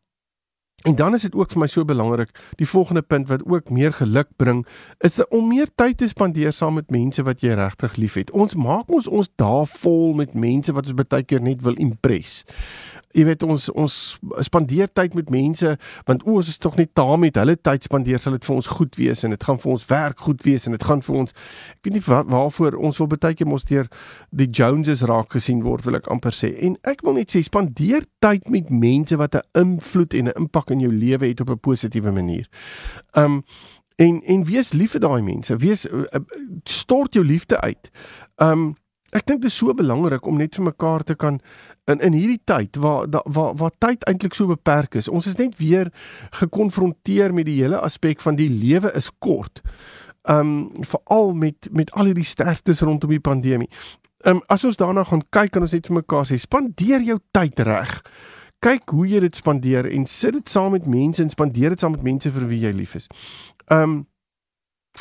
En 0.85 0.95
dan 0.95 1.13
is 1.13 1.21
dit 1.21 1.33
ook 1.33 1.49
vir 1.49 1.63
my 1.63 1.67
so 1.67 1.85
belangrik, 1.85 2.29
die 2.61 2.67
volgende 2.69 3.01
punt 3.01 3.27
wat 3.27 3.41
ook 3.49 3.69
meer 3.73 3.93
geluk 3.93 4.27
bring, 4.37 4.59
is 5.01 5.17
om 5.33 5.47
meer 5.49 5.69
tyd 5.75 5.97
te 5.97 6.07
spandeer 6.07 6.53
saam 6.53 6.77
met 6.77 6.93
mense 6.93 7.23
wat 7.25 7.41
jy 7.41 7.55
regtig 7.57 7.95
liefhet. 7.97 8.29
Ons 8.37 8.53
maak 8.53 8.91
ons 8.93 9.07
ons 9.09 9.31
dae 9.41 9.63
vol 9.79 10.13
met 10.13 10.35
mense 10.37 10.75
wat 10.77 10.85
ons 10.85 10.99
baie 10.99 11.25
keer 11.25 11.41
net 11.41 11.65
wil 11.65 11.73
impress. 11.81 12.43
Jy 13.15 13.25
weet 13.29 13.43
ons 13.47 13.69
ons 13.71 13.95
spandeer 14.45 14.91
tyd 14.93 15.15
met 15.17 15.29
mense 15.33 15.75
want 16.09 16.25
o 16.25 16.37
ons 16.41 16.51
is 16.51 16.59
tog 16.61 16.77
nie 16.79 16.87
taam 16.99 17.23
met 17.23 17.37
hulle 17.39 17.55
tyd 17.55 17.87
spandeer 17.87 18.19
sal 18.21 18.35
dit 18.37 18.47
vir 18.47 18.55
ons 18.55 18.71
goed 18.77 18.95
wees 18.99 19.23
en 19.23 19.35
dit 19.35 19.47
gaan 19.47 19.61
vir 19.61 19.71
ons 19.71 19.87
werk 19.89 20.25
goed 20.27 20.43
wees 20.47 20.67
en 20.67 20.75
dit 20.75 20.87
gaan 20.89 21.03
vir 21.05 21.21
ons 21.23 21.31
ek 21.31 21.87
weet 21.87 21.97
nie 21.97 22.03
waar, 22.07 22.25
waarvoor 22.31 22.79
ons 22.79 22.99
wil 23.01 23.11
baie 23.15 23.37
keer 23.37 23.49
mos 23.49 23.67
deur 23.69 23.89
die 24.31 24.49
Joneses 24.51 25.05
raak 25.07 25.31
gesien 25.37 25.63
word 25.63 25.85
wil 25.87 25.99
ek 26.01 26.11
amper 26.11 26.35
sê 26.35 26.51
en 26.67 26.77
ek 26.83 27.05
wil 27.07 27.17
net 27.19 27.31
sê 27.31 27.43
spandeer 27.45 28.05
tyd 28.25 28.49
met 28.51 28.69
mense 28.69 29.15
wat 29.17 29.35
'n 29.35 29.45
invloed 29.61 30.13
en 30.13 30.27
'n 30.27 30.37
impak 30.37 30.71
in 30.71 30.79
jou 30.79 30.91
lewe 30.91 31.27
het 31.27 31.41
op 31.41 31.49
'n 31.49 31.59
positiewe 31.59 32.11
manier. 32.11 32.47
Um 33.13 33.43
en 33.95 34.21
en 34.23 34.43
wees 34.43 34.73
lief 34.73 34.91
vir 34.91 35.01
daai 35.01 35.21
mense. 35.21 35.55
Wees 35.57 35.85
uh, 35.85 36.19
stort 36.63 37.13
jou 37.13 37.25
liefde 37.25 37.61
uit. 37.61 37.91
Um 38.35 38.75
ek 39.15 39.25
dink 39.29 39.41
dit 39.43 39.51
is 39.51 39.57
so 39.57 39.73
belangrik 39.73 40.27
om 40.27 40.39
net 40.39 40.57
vir 40.57 40.67
mekaar 40.67 41.05
te 41.07 41.15
kan 41.15 41.39
in 41.91 42.01
in 42.03 42.17
hierdie 42.17 42.41
tyd 42.43 42.79
waar 42.81 43.09
da, 43.09 43.21
waar 43.25 43.55
waar 43.59 43.73
tyd 43.79 44.03
eintlik 44.09 44.35
so 44.35 44.49
beperk 44.51 44.97
is. 44.99 45.09
Ons 45.09 45.29
is 45.31 45.37
net 45.39 45.57
weer 45.59 45.91
gekonfronteer 46.39 47.33
met 47.33 47.47
die 47.47 47.59
hele 47.61 47.79
aspek 47.79 48.21
van 48.25 48.35
die 48.39 48.49
lewe 48.49 48.91
is 48.97 49.11
kort. 49.19 49.61
Um 50.29 50.71
veral 50.81 51.33
met 51.33 51.69
met 51.71 51.91
al 51.93 52.11
hierdie 52.11 52.27
sterftes 52.27 52.81
rondom 52.81 53.13
die 53.13 53.23
pandemie. 53.23 53.69
Um 54.25 54.41
as 54.49 54.65
ons 54.65 54.81
daarna 54.81 55.05
gaan 55.05 55.23
kyk 55.29 55.53
kan 55.55 55.67
ons 55.67 55.75
net 55.77 55.87
vir 55.87 56.01
mekaar 56.01 56.25
sê 56.25 56.39
spandeer 56.41 57.05
jou 57.05 57.19
tyd 57.31 57.59
reg 57.59 58.01
kyk 58.65 58.89
hoe 58.95 59.05
jy 59.07 59.21
dit 59.25 59.37
spandeer 59.37 59.85
en 59.91 60.07
sit 60.09 60.33
dit 60.33 60.49
saam 60.49 60.73
met 60.73 60.87
mense 60.89 61.21
en 61.21 61.29
spandeer 61.29 61.75
dit 61.75 61.81
saam 61.83 61.93
met 61.93 62.05
mense 62.07 62.31
vir 62.31 62.47
wie 62.49 62.63
jy 62.65 62.73
lief 62.73 62.95
is. 62.97 63.07
Um 63.69 64.05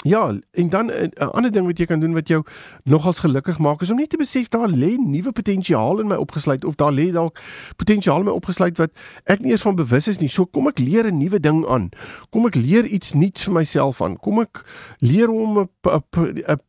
Ja, 0.02 0.34
en 0.50 0.68
dan 0.68 0.90
eh, 0.90 1.08
'n 1.14 1.30
ander 1.30 1.52
ding 1.52 1.66
wat 1.66 1.78
jy 1.78 1.84
kan 1.84 2.00
doen 2.00 2.12
wat 2.12 2.28
jou 2.28 2.42
nogals 2.82 3.18
gelukkig 3.18 3.58
maak 3.58 3.80
is 3.80 3.90
om 3.90 3.96
net 3.96 4.10
te 4.10 4.16
besef 4.16 4.48
daar 4.48 4.68
lê 4.68 4.96
nuwe 4.98 5.32
potensiaal 5.32 6.00
in 6.00 6.06
my 6.06 6.14
opgesluit 6.14 6.64
of 6.64 6.74
daar 6.74 6.92
lê 6.92 7.12
dalk 7.12 7.40
potensiaal 7.76 8.18
in 8.18 8.24
my 8.24 8.30
opgesluit 8.30 8.78
wat 8.78 8.90
ek 9.24 9.40
nie 9.40 9.50
eens 9.50 9.62
van 9.62 9.74
bewus 9.74 10.08
is 10.08 10.18
nie. 10.18 10.28
So 10.28 10.46
kom 10.46 10.68
ek 10.68 10.78
leer 10.78 11.06
'n 11.06 11.18
nuwe 11.18 11.40
ding 11.40 11.66
aan. 11.66 11.90
Kom 12.30 12.46
ek 12.46 12.54
leer 12.54 12.84
iets 12.84 13.12
nuuts 13.12 13.44
vir 13.44 13.52
myself 13.52 14.02
aan. 14.02 14.16
Kom 14.16 14.40
ek 14.40 14.64
leer 14.98 15.30
om 15.30 15.58
'n 15.58 15.68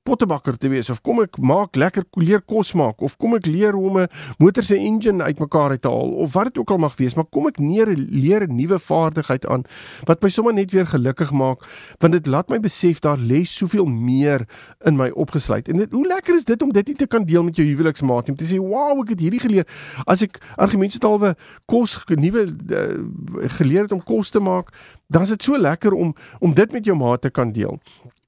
pottebakker 0.04 0.58
te 0.58 0.68
wees 0.68 0.90
of 0.90 1.02
kom 1.02 1.22
ek 1.22 1.38
maak 1.38 1.76
lekker 1.76 2.04
leer 2.12 2.42
kos 2.42 2.74
maak 2.74 3.02
of 3.02 3.18
kom 3.18 3.36
ek 3.36 3.46
leer 3.46 3.76
om 3.76 3.98
'n 3.98 4.08
motor 4.38 4.64
se 4.64 4.78
engine 4.78 5.24
uitmekaar 5.24 5.70
uit 5.70 5.82
te 5.82 5.88
haal 5.88 6.12
of 6.24 6.34
wat 6.34 6.44
dit 6.44 6.58
ook 6.58 6.72
al 6.72 6.78
mag 6.78 6.96
wees, 6.98 7.16
maar 7.16 7.26
kom 7.32 7.48
ek 7.48 7.60
neer 7.60 7.88
leer 7.98 8.48
'n 8.48 8.56
nuwe 8.56 8.80
vaardigheid 8.80 9.46
aan 9.48 9.64
wat 10.06 10.22
my 10.22 10.30
sommer 10.30 10.54
net 10.54 10.72
weer 10.72 10.86
gelukkig 10.86 11.32
maak 11.32 11.60
want 12.00 12.14
dit 12.14 12.26
laat 12.26 12.50
my 12.50 12.60
besef 12.60 13.00
daar 13.00 13.15
lê 13.18 13.44
soveel 13.46 13.86
meer 13.86 14.46
in 14.86 14.96
my 14.96 15.10
opgesluit. 15.10 15.68
En 15.70 15.78
dit 15.78 15.92
hoe 15.92 16.08
lekker 16.08 16.36
is 16.36 16.46
dit 16.46 16.62
om 16.62 16.72
dit 16.72 16.98
te 16.98 17.08
kan 17.08 17.26
deel 17.26 17.44
met 17.44 17.56
jou 17.56 17.68
huweliksmaat 17.68 18.30
om 18.30 18.36
te 18.36 18.46
sê, 18.46 18.58
"Wow, 18.58 19.02
ek 19.02 19.10
het 19.10 19.20
hierdie 19.20 19.40
geleer." 19.40 19.68
As 20.06 20.22
ek 20.22 20.42
argumente 20.56 21.00
talwe 21.00 21.36
kos 21.66 22.00
nuwe 22.08 22.56
uh, 22.70 23.50
geleer 23.58 23.82
het 23.82 23.92
om 23.92 24.04
kos 24.04 24.30
te 24.30 24.40
maak, 24.40 24.74
dan 25.08 25.22
is 25.22 25.30
dit 25.30 25.44
so 25.44 25.58
lekker 25.58 25.94
om 25.94 26.16
om 26.40 26.54
dit 26.54 26.72
met 26.72 26.86
jou 26.86 26.98
maat 26.98 27.22
te 27.22 27.30
kan 27.30 27.52
deel. 27.52 27.80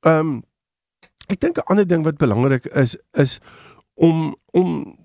Um 0.02 0.44
ek 1.28 1.40
dink 1.40 1.58
'n 1.58 1.68
ander 1.68 1.88
ding 1.88 2.04
wat 2.04 2.18
belangrik 2.18 2.66
is 2.66 2.98
is 3.14 3.40
om 3.96 4.36
om 4.52 4.98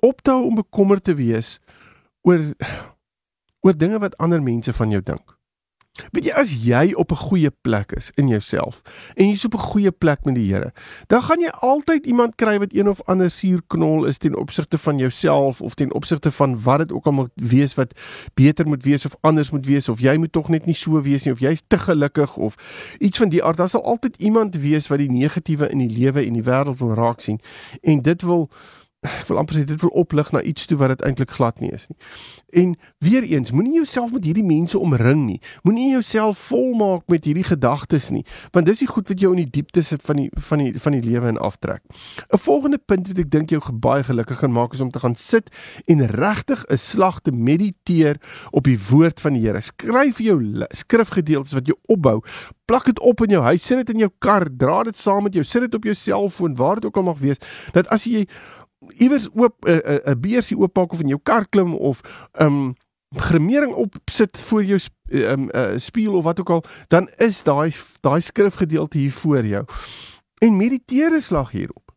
op 0.00 0.22
te 0.22 0.30
hou 0.30 0.44
om 0.44 0.54
bekommerd 0.54 1.04
te 1.04 1.14
wees 1.14 1.60
oor 2.22 2.40
oor 3.60 3.76
dinge 3.76 3.98
wat 3.98 4.16
ander 4.16 4.42
mense 4.42 4.72
van 4.72 4.90
jou 4.90 5.02
dink. 5.02 5.35
Weet 6.12 6.24
jy 6.24 6.32
as 6.32 6.52
jy 6.64 6.92
op 6.94 7.12
'n 7.12 7.16
goeie 7.28 7.50
plek 7.50 7.92
is 7.92 8.10
in 8.14 8.28
jouself 8.28 8.82
en 9.14 9.28
jy's 9.28 9.44
op 9.44 9.54
'n 9.54 9.68
goeie 9.72 9.90
plek 9.90 10.24
met 10.24 10.34
die 10.34 10.52
Here, 10.52 10.72
dan 11.06 11.22
gaan 11.22 11.40
jy 11.40 11.48
altyd 11.48 12.06
iemand 12.06 12.34
kry 12.36 12.58
wat 12.58 12.72
een 12.72 12.88
of 12.88 13.00
ander 13.06 13.30
suurknol 13.30 14.04
is 14.04 14.18
ten 14.18 14.36
opsigte 14.36 14.78
van 14.78 14.98
jouself 14.98 15.60
of 15.60 15.74
ten 15.74 15.92
opsigte 15.94 16.30
van 16.30 16.62
wat 16.62 16.78
dit 16.78 16.92
ook 16.92 17.06
al 17.06 17.12
moet 17.12 17.30
wees 17.34 17.74
wat 17.74 17.94
beter 18.34 18.66
moet 18.66 18.84
wees 18.84 19.06
of 19.06 19.16
anders 19.20 19.50
moet 19.50 19.66
wees 19.66 19.88
of 19.88 20.00
jy 20.00 20.16
moet 20.16 20.32
tog 20.32 20.48
net 20.48 20.66
nie 20.66 20.74
so 20.74 21.00
wees 21.00 21.24
nie 21.24 21.32
of 21.32 21.40
jy's 21.40 21.62
te 21.66 21.78
gelukkig 21.78 22.36
of 22.36 22.54
iets 22.98 23.18
van 23.18 23.28
die 23.28 23.44
aard. 23.44 23.56
Daar 23.56 23.68
sal 23.68 23.84
altyd 23.84 24.16
iemand 24.16 24.56
wees 24.56 24.88
wat 24.88 24.98
die 24.98 25.10
negatiewe 25.10 25.68
in 25.70 25.78
die 25.78 25.98
lewe 25.98 26.26
en 26.26 26.32
die 26.32 26.42
wêreld 26.42 26.78
wil 26.78 26.94
raak 26.94 27.20
sien 27.20 27.40
en 27.82 28.02
dit 28.02 28.22
wil 28.22 28.50
ek 29.04 29.26
wil 29.28 29.38
amper 29.40 29.58
sê 29.58 29.64
dit 29.66 29.80
wil 29.82 29.92
oplig 29.98 30.30
na 30.32 30.42
iets 30.42 30.66
toe 30.66 30.78
wat 30.80 30.94
dit 30.94 31.04
eintlik 31.06 31.34
glad 31.36 31.60
nie 31.60 31.70
is 31.74 31.86
nie. 31.90 31.98
En 32.56 32.74
weer 33.04 33.26
eens, 33.26 33.52
moenie 33.52 33.74
jouself 33.74 34.12
met 34.14 34.24
hierdie 34.24 34.44
mense 34.46 34.78
omring 34.78 35.26
nie. 35.26 35.40
Moenie 35.66 35.90
jouself 35.90 36.38
volmaak 36.48 37.04
met 37.12 37.26
hierdie 37.28 37.44
gedagtes 37.44 38.08
nie, 38.14 38.24
want 38.54 38.66
dis 38.66 38.80
die 38.84 38.90
goed 38.90 39.08
wat 39.12 39.20
jou 39.20 39.32
in 39.34 39.42
die 39.42 39.50
dieptes 39.58 39.92
van 40.06 40.22
die 40.22 40.28
van 40.48 40.62
die 40.62 40.72
van 40.80 40.96
die 40.96 41.02
lewe 41.04 41.34
in 41.34 41.40
aftrek. 41.42 41.82
'n 42.32 42.40
Volgende 42.46 42.78
punt 42.78 43.08
wat 43.08 43.18
ek 43.18 43.30
dink 43.30 43.50
jou 43.50 43.60
baie 43.72 44.02
gelukkig 44.06 44.38
gaan 44.38 44.52
maak 44.52 44.72
is 44.72 44.80
om 44.80 44.90
te 44.90 45.02
gaan 45.02 45.16
sit 45.16 45.50
en 45.86 46.06
regtig 46.06 46.64
'n 46.70 46.76
slag 46.76 47.20
te 47.20 47.32
mediteer 47.32 48.20
op 48.50 48.64
die 48.64 48.78
woord 48.90 49.20
van 49.20 49.32
die 49.32 49.44
Here. 49.46 49.60
Skryf 49.60 50.18
jou 50.18 50.64
skrifgedeeltes 50.70 51.52
wat 51.52 51.66
jou 51.66 51.76
opbou. 51.86 52.22
Plak 52.66 52.84
dit 52.84 53.00
op 53.00 53.20
in 53.22 53.30
jou 53.30 53.42
huis, 53.42 53.62
sit 53.62 53.86
dit 53.86 53.94
in 53.94 53.98
jou 53.98 54.10
kar, 54.18 54.48
dra 54.50 54.82
dit 54.82 54.96
saam 54.96 55.22
met 55.22 55.34
jou, 55.34 55.44
sit 55.44 55.60
dit 55.60 55.74
op 55.74 55.84
jou 55.84 55.94
selfoon, 55.94 56.56
waar 56.56 56.74
dit 56.74 56.84
ook 56.84 56.96
al 56.96 57.02
mag 57.02 57.18
wees, 57.18 57.38
dat 57.72 57.86
as 57.86 58.04
jy 58.04 58.26
iewers 58.96 59.28
oop 59.34 59.64
'n 59.64 59.70
uh, 59.70 60.10
'n 60.12 60.20
beursie 60.20 60.58
ooppak 60.58 60.92
of 60.92 61.00
in 61.00 61.08
jou 61.08 61.20
kar 61.22 61.48
klim 61.48 61.74
of 61.74 62.00
'n 62.32 62.44
um, 62.44 62.74
gremering 63.16 63.72
opsit 63.74 64.38
voor 64.38 64.64
jou 64.64 64.80
um, 65.10 65.48
uh, 65.54 65.72
spieël 65.76 66.14
of 66.14 66.24
wat 66.24 66.40
ook 66.40 66.50
al, 66.50 66.64
dan 66.88 67.08
is 67.16 67.42
daai 67.42 67.72
daai 68.00 68.20
skrifgedeelte 68.20 68.98
hier 68.98 69.12
voor 69.12 69.46
jou. 69.46 69.64
En 70.38 70.56
mediteer 70.56 71.10
'n 71.10 71.20
slag 71.20 71.50
hierop. 71.50 71.94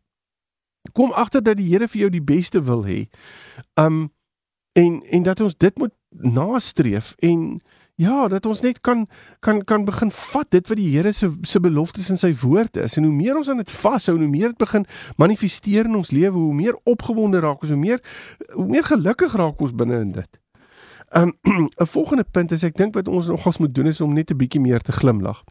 Kom 0.92 1.12
agter 1.12 1.42
dat 1.42 1.56
die 1.56 1.72
Here 1.72 1.88
vir 1.88 2.00
jou 2.00 2.10
die 2.10 2.22
beste 2.22 2.62
wil 2.62 2.84
hê. 2.84 3.08
Um 3.74 4.12
en 4.72 5.02
en 5.10 5.22
dat 5.22 5.40
ons 5.40 5.56
dit 5.56 5.78
moet 5.78 5.92
nastreef 6.10 7.14
en 7.18 7.60
Ja, 8.00 8.28
dat 8.32 8.46
ons 8.46 8.60
net 8.64 8.80
kan 8.80 9.06
kan 9.44 9.64
kan 9.64 9.84
begin 9.84 10.10
vat 10.10 10.48
dit 10.50 10.68
wat 10.68 10.78
die 10.78 10.88
Here 10.94 11.12
se 11.12 11.28
se 11.42 11.60
beloftes 11.60 12.08
in 12.10 12.16
sy 12.16 12.30
woord 12.40 12.78
is 12.80 12.96
en 12.96 13.04
hoe 13.04 13.12
meer 13.12 13.36
ons 13.36 13.50
aan 13.52 13.60
dit 13.60 13.70
vashou, 13.70 14.16
hoe 14.16 14.28
meer 14.28 14.54
dit 14.54 14.62
begin 14.62 14.86
manifesteer 15.20 15.84
in 15.84 15.98
ons 15.98 16.10
lewe, 16.10 16.38
hoe 16.38 16.54
meer 16.54 16.78
opgewonde 16.88 17.42
raak 17.44 17.60
ons, 17.60 17.74
hoe 17.74 17.80
meer 17.80 18.00
hoe 18.54 18.66
meer 18.66 18.88
gelukkig 18.88 19.36
raak 19.36 19.60
ons 19.60 19.76
binne 19.76 20.00
in 20.00 20.14
dit. 20.16 20.40
Um 21.12 21.34
'n 21.82 21.86
volgende 21.92 22.24
punt 22.24 22.52
is 22.56 22.64
ek 22.64 22.76
dink 22.80 22.94
wat 22.94 23.08
ons 23.08 23.28
nogals 23.28 23.58
moet 23.58 23.74
doen 23.74 23.92
is 23.92 24.00
om 24.00 24.14
net 24.14 24.30
'n 24.30 24.36
bietjie 24.36 24.60
meer 24.60 24.80
te 24.80 24.92
glimlag. 24.92 25.44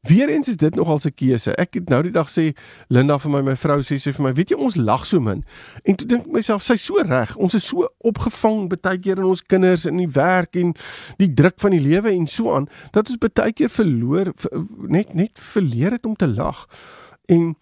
Weereens 0.00 0.48
is 0.48 0.56
dit 0.56 0.74
nogal 0.74 0.98
'n 1.04 1.14
keuse. 1.14 1.54
Ek 1.56 1.74
het 1.74 1.88
nou 1.88 2.02
die 2.02 2.12
dag 2.12 2.30
sê 2.30 2.56
Linda 2.88 3.18
vir 3.18 3.30
my 3.30 3.40
my 3.40 3.56
vrou 3.56 3.80
sê 3.80 3.98
sy 3.98 4.12
vir 4.12 4.22
my, 4.22 4.32
weet 4.32 4.50
jy 4.50 4.56
ons 4.56 4.76
lag 4.76 5.06
so 5.06 5.20
min. 5.20 5.44
En 5.84 5.94
toe 5.94 6.06
dink 6.06 6.26
ek 6.26 6.32
myself, 6.32 6.62
sy's 6.62 6.84
so 6.84 6.94
reg. 7.02 7.36
Ons 7.36 7.54
is 7.54 7.66
so 7.66 7.88
opgevang 7.98 8.68
baie 8.68 8.98
keer 8.98 9.18
in 9.18 9.24
ons 9.24 9.42
kinders 9.42 9.86
en 9.86 9.96
die 9.96 10.08
werk 10.08 10.56
en 10.56 10.74
die 11.18 11.34
druk 11.34 11.54
van 11.60 11.70
die 11.70 11.80
lewe 11.80 12.10
en 12.10 12.26
so 12.26 12.54
aan 12.54 12.68
dat 12.92 13.08
ons 13.08 13.18
baie 13.18 13.52
keer 13.52 13.68
verloor 13.68 14.32
net 14.88 15.14
net 15.14 15.38
verleer 15.38 15.90
het 15.90 16.06
om 16.06 16.16
te 16.16 16.28
lag. 16.28 16.66
En 17.26 17.56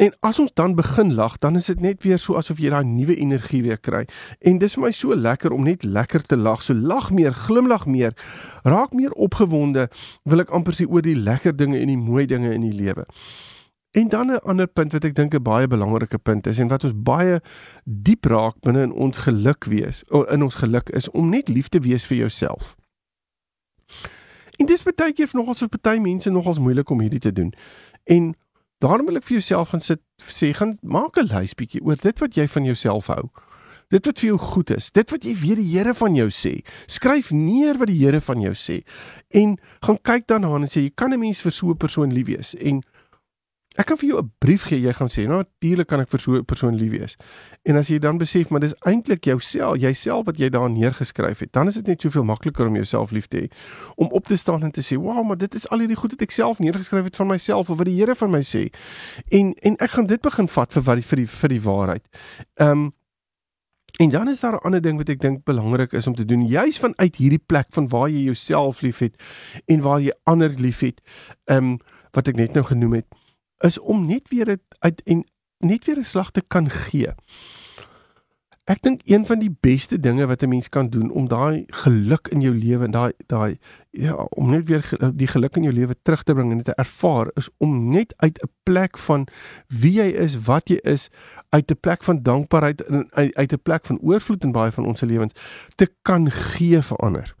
En 0.00 0.14
as 0.20 0.38
ons 0.38 0.52
dan 0.54 0.74
begin 0.74 1.14
lag, 1.14 1.38
dan 1.38 1.54
is 1.54 1.66
dit 1.68 1.80
net 1.80 2.02
weer 2.02 2.18
so 2.18 2.38
asof 2.40 2.60
jy 2.62 2.70
daai 2.72 2.88
nuwe 2.88 3.18
energie 3.20 3.60
weer 3.66 3.76
kry. 3.76 4.06
En 4.40 4.56
dis 4.62 4.72
vir 4.78 4.86
my 4.86 4.90
so 4.96 5.12
lekker 5.16 5.52
om 5.52 5.66
net 5.68 5.84
lekker 5.84 6.24
te 6.24 6.38
lag. 6.40 6.62
So 6.64 6.72
lag 6.72 7.10
meer, 7.12 7.36
glimlag 7.36 7.84
meer, 7.84 8.16
raak 8.64 8.94
meer 8.96 9.12
opgewonde, 9.12 9.90
wil 10.24 10.40
ek 10.40 10.54
amper 10.56 10.78
sê 10.78 10.88
oor 10.88 11.04
die 11.04 11.18
lekker 11.18 11.52
dinge 11.52 11.76
en 11.82 11.92
die 11.92 12.00
mooi 12.00 12.24
dinge 12.30 12.54
in 12.56 12.64
die 12.64 12.72
lewe. 12.72 13.04
En 13.92 14.08
dan 14.08 14.32
'n 14.32 14.40
ander 14.48 14.66
punt 14.66 14.92
wat 14.92 15.04
ek 15.04 15.14
dink 15.14 15.34
'n 15.34 15.42
baie 15.42 15.66
belangrike 15.66 16.18
punt 16.18 16.46
is 16.46 16.58
en 16.58 16.68
wat 16.68 16.84
ons 16.84 16.96
baie 16.96 17.40
diep 17.84 18.24
raak 18.24 18.60
binne 18.60 18.82
in 18.82 18.92
ons 18.92 19.18
geluk 19.18 19.64
wees, 19.64 20.04
in 20.30 20.42
ons 20.42 20.54
geluk 20.54 20.88
is 20.90 21.10
om 21.10 21.28
net 21.28 21.48
lief 21.48 21.68
te 21.68 21.80
wees 21.80 22.06
vir 22.06 22.16
jouself. 22.16 22.76
En 24.56 24.66
dis 24.66 24.82
baie 24.82 25.12
keer 25.12 25.28
nogals 25.32 25.58
vir 25.58 25.68
party 25.68 25.98
mense 25.98 26.30
nogals 26.30 26.58
moeilik 26.58 26.90
om 26.90 27.00
hierdie 27.00 27.20
te 27.20 27.32
doen. 27.32 27.52
En 28.04 28.34
Daarom 28.80 29.06
wil 29.06 29.18
ek 29.20 29.26
vir 29.28 29.36
jouself 29.36 29.74
gaan 29.74 29.82
sit 29.84 30.00
sê 30.24 30.54
gaan 30.56 30.78
maak 30.80 31.18
'n 31.20 31.28
lys 31.28 31.52
bietjie 31.52 31.82
oor 31.84 31.96
dit 32.00 32.20
wat 32.20 32.36
jy 32.36 32.46
van 32.48 32.64
jouself 32.64 33.06
hou. 33.12 33.28
Dit 33.90 34.06
wat 34.06 34.20
vir 34.20 34.28
jou 34.28 34.38
goed 34.38 34.70
is, 34.70 34.92
dit 34.92 35.10
wat 35.10 35.24
jy 35.24 35.34
weet 35.36 35.58
die 35.58 35.76
Here 35.76 35.94
van 35.94 36.14
jou 36.14 36.28
sê. 36.30 36.62
Skryf 36.86 37.30
neer 37.30 37.76
wat 37.76 37.88
die 37.88 37.98
Here 37.98 38.20
van 38.20 38.40
jou 38.40 38.54
sê 38.54 38.82
en 39.30 39.58
gaan 39.82 39.98
kyk 40.02 40.26
daarna 40.26 40.54
en 40.56 40.64
sê 40.64 40.80
jy 40.80 40.92
kan 40.94 41.12
'n 41.12 41.20
mens 41.20 41.40
vir 41.40 41.52
so 41.52 41.70
'n 41.70 41.76
persoon 41.76 42.14
lief 42.14 42.26
wees 42.26 42.54
en 42.54 42.82
Ek 43.80 43.86
kan 43.88 43.96
vir 43.96 44.08
jou 44.10 44.18
'n 44.20 44.32
brief 44.38 44.62
gee, 44.68 44.80
jy 44.80 44.92
gaan 44.92 45.08
sê, 45.08 45.26
"Nou, 45.26 45.38
natuurlik 45.38 45.86
kan 45.86 46.00
ek 46.00 46.08
vir 46.08 46.20
so 46.20 46.34
'n 46.34 46.44
persoon 46.44 46.74
lief 46.74 46.90
wees." 46.90 47.16
En 47.64 47.76
as 47.76 47.88
jy 47.88 47.98
dan 47.98 48.18
besef, 48.18 48.50
maar 48.50 48.60
dis 48.60 48.74
eintlik 48.84 49.24
jouself, 49.24 49.78
jouself 49.78 50.26
wat 50.26 50.38
jy 50.38 50.48
daar 50.50 50.70
neergeskryf 50.70 51.38
het, 51.38 51.52
dan 51.52 51.68
is 51.68 51.74
dit 51.74 51.86
net 51.86 52.00
soveel 52.00 52.24
makliker 52.24 52.66
om 52.66 52.74
jouself 52.74 53.10
lief 53.10 53.26
te 53.26 53.38
hê. 53.38 53.50
Om 53.96 54.08
op 54.10 54.24
te 54.24 54.36
staan 54.36 54.62
en 54.62 54.70
te 54.70 54.82
sê, 54.82 54.96
"Wow, 54.98 55.26
maar 55.26 55.38
dit 55.38 55.54
is 55.54 55.68
al 55.68 55.78
hierdie 55.78 55.96
goed 55.96 56.10
wat 56.10 56.22
ek 56.22 56.30
self 56.30 56.58
neergeskryf 56.58 57.04
het 57.04 57.16
van 57.16 57.26
myself 57.26 57.70
of 57.70 57.76
wat 57.78 57.86
die 57.86 57.94
Here 57.94 58.14
van 58.14 58.30
my 58.30 58.42
sê." 58.42 58.70
En 59.28 59.54
en 59.54 59.76
ek 59.76 59.90
gaan 59.90 60.06
dit 60.06 60.20
begin 60.20 60.48
vat 60.48 60.72
vir 60.72 60.82
wat 60.82 60.94
die 60.94 61.04
vir 61.04 61.16
die 61.16 61.26
vir 61.26 61.48
die 61.48 61.60
waarheid. 61.60 62.04
Ehm 62.56 62.70
um, 62.70 62.92
En 63.98 64.10
dan 64.10 64.28
is 64.28 64.40
daar 64.40 64.52
'n 64.52 64.64
ander 64.64 64.80
ding 64.80 64.96
wat 64.98 65.08
ek 65.08 65.20
dink 65.20 65.44
belangrik 65.44 65.92
is 65.92 66.06
om 66.06 66.14
te 66.14 66.24
doen, 66.24 66.46
juis 66.46 66.78
vanuit 66.78 67.16
hierdie 67.16 67.42
plek 67.46 67.66
van 67.70 67.88
waar 67.88 68.08
jy 68.08 68.22
jouself 68.22 68.80
liefhet 68.80 69.22
en 69.66 69.80
waar 69.80 70.00
jy 70.00 70.12
ander 70.24 70.50
liefhet. 70.56 71.00
Ehm 71.44 71.56
um, 71.64 71.78
wat 72.10 72.28
ek 72.28 72.36
net 72.36 72.52
nou 72.52 72.64
genoem 72.64 72.92
het 72.92 73.06
is 73.60 73.78
om 73.78 74.06
net 74.06 74.28
weer 74.28 74.58
uit 74.78 75.02
en 75.04 75.24
net 75.58 75.84
weer 75.84 75.98
'n 75.98 76.04
slag 76.04 76.30
te 76.30 76.42
kan 76.48 76.70
gee. 76.70 77.12
ek 78.70 78.82
dink 78.82 79.00
een 79.04 79.24
van 79.26 79.40
die 79.40 79.50
beste 79.60 79.98
dinge 79.98 80.26
wat 80.26 80.42
'n 80.42 80.48
mens 80.48 80.68
kan 80.68 80.88
doen 80.88 81.10
om 81.10 81.28
daai 81.28 81.64
geluk 81.66 82.28
in 82.28 82.40
jou 82.40 82.54
lewe 82.54 82.84
en 82.84 82.90
daai 82.90 83.12
daai 83.26 83.58
ja, 83.90 84.14
om 84.14 84.50
net 84.50 84.66
weer 84.66 84.84
die 85.14 85.26
geluk 85.26 85.56
in 85.56 85.62
jou 85.62 85.74
lewe 85.74 85.96
terug 86.02 86.22
te 86.22 86.34
bring 86.34 86.50
en 86.50 86.56
dit 86.56 86.66
te 86.66 86.74
ervaar 86.74 87.30
is 87.34 87.48
om 87.58 87.90
net 87.90 88.14
uit 88.16 88.38
'n 88.42 88.50
plek 88.62 88.98
van 88.98 89.26
wie 89.66 89.92
jy 89.92 90.08
is, 90.08 90.38
wat 90.46 90.68
jy 90.68 90.78
is, 90.82 91.08
uit 91.48 91.70
'n 91.70 91.80
plek 91.80 92.04
van 92.04 92.22
dankbaarheid 92.22 92.84
en 92.84 93.08
uit 93.12 93.52
'n 93.52 93.62
plek 93.62 93.86
van 93.86 93.98
oorvloed 93.98 94.44
in 94.44 94.52
baie 94.52 94.70
van 94.70 94.86
ons 94.86 95.00
lewens 95.00 95.32
te 95.74 95.88
kan 96.02 96.30
gee 96.30 96.82
vir 96.82 96.96
ander. 96.96 97.34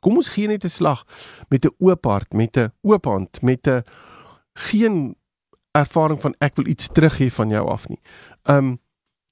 Kom 0.00 0.16
ons 0.16 0.28
gee 0.28 0.46
net 0.46 0.64
'n 0.64 0.68
slag 0.68 1.04
met 1.48 1.64
'n 1.64 1.74
oop 1.78 2.04
hart, 2.04 2.32
met 2.32 2.56
'n 2.56 2.72
oop 2.80 3.04
hand, 3.04 3.42
met 3.42 3.66
'n 3.66 3.82
geen 4.52 5.16
ervaring 5.72 6.20
van 6.20 6.34
ek 6.38 6.56
wil 6.56 6.66
iets 6.66 6.88
teruggee 6.92 7.32
van 7.32 7.48
jou 7.48 7.68
af 7.68 7.88
nie. 7.88 8.00
Um 8.44 8.78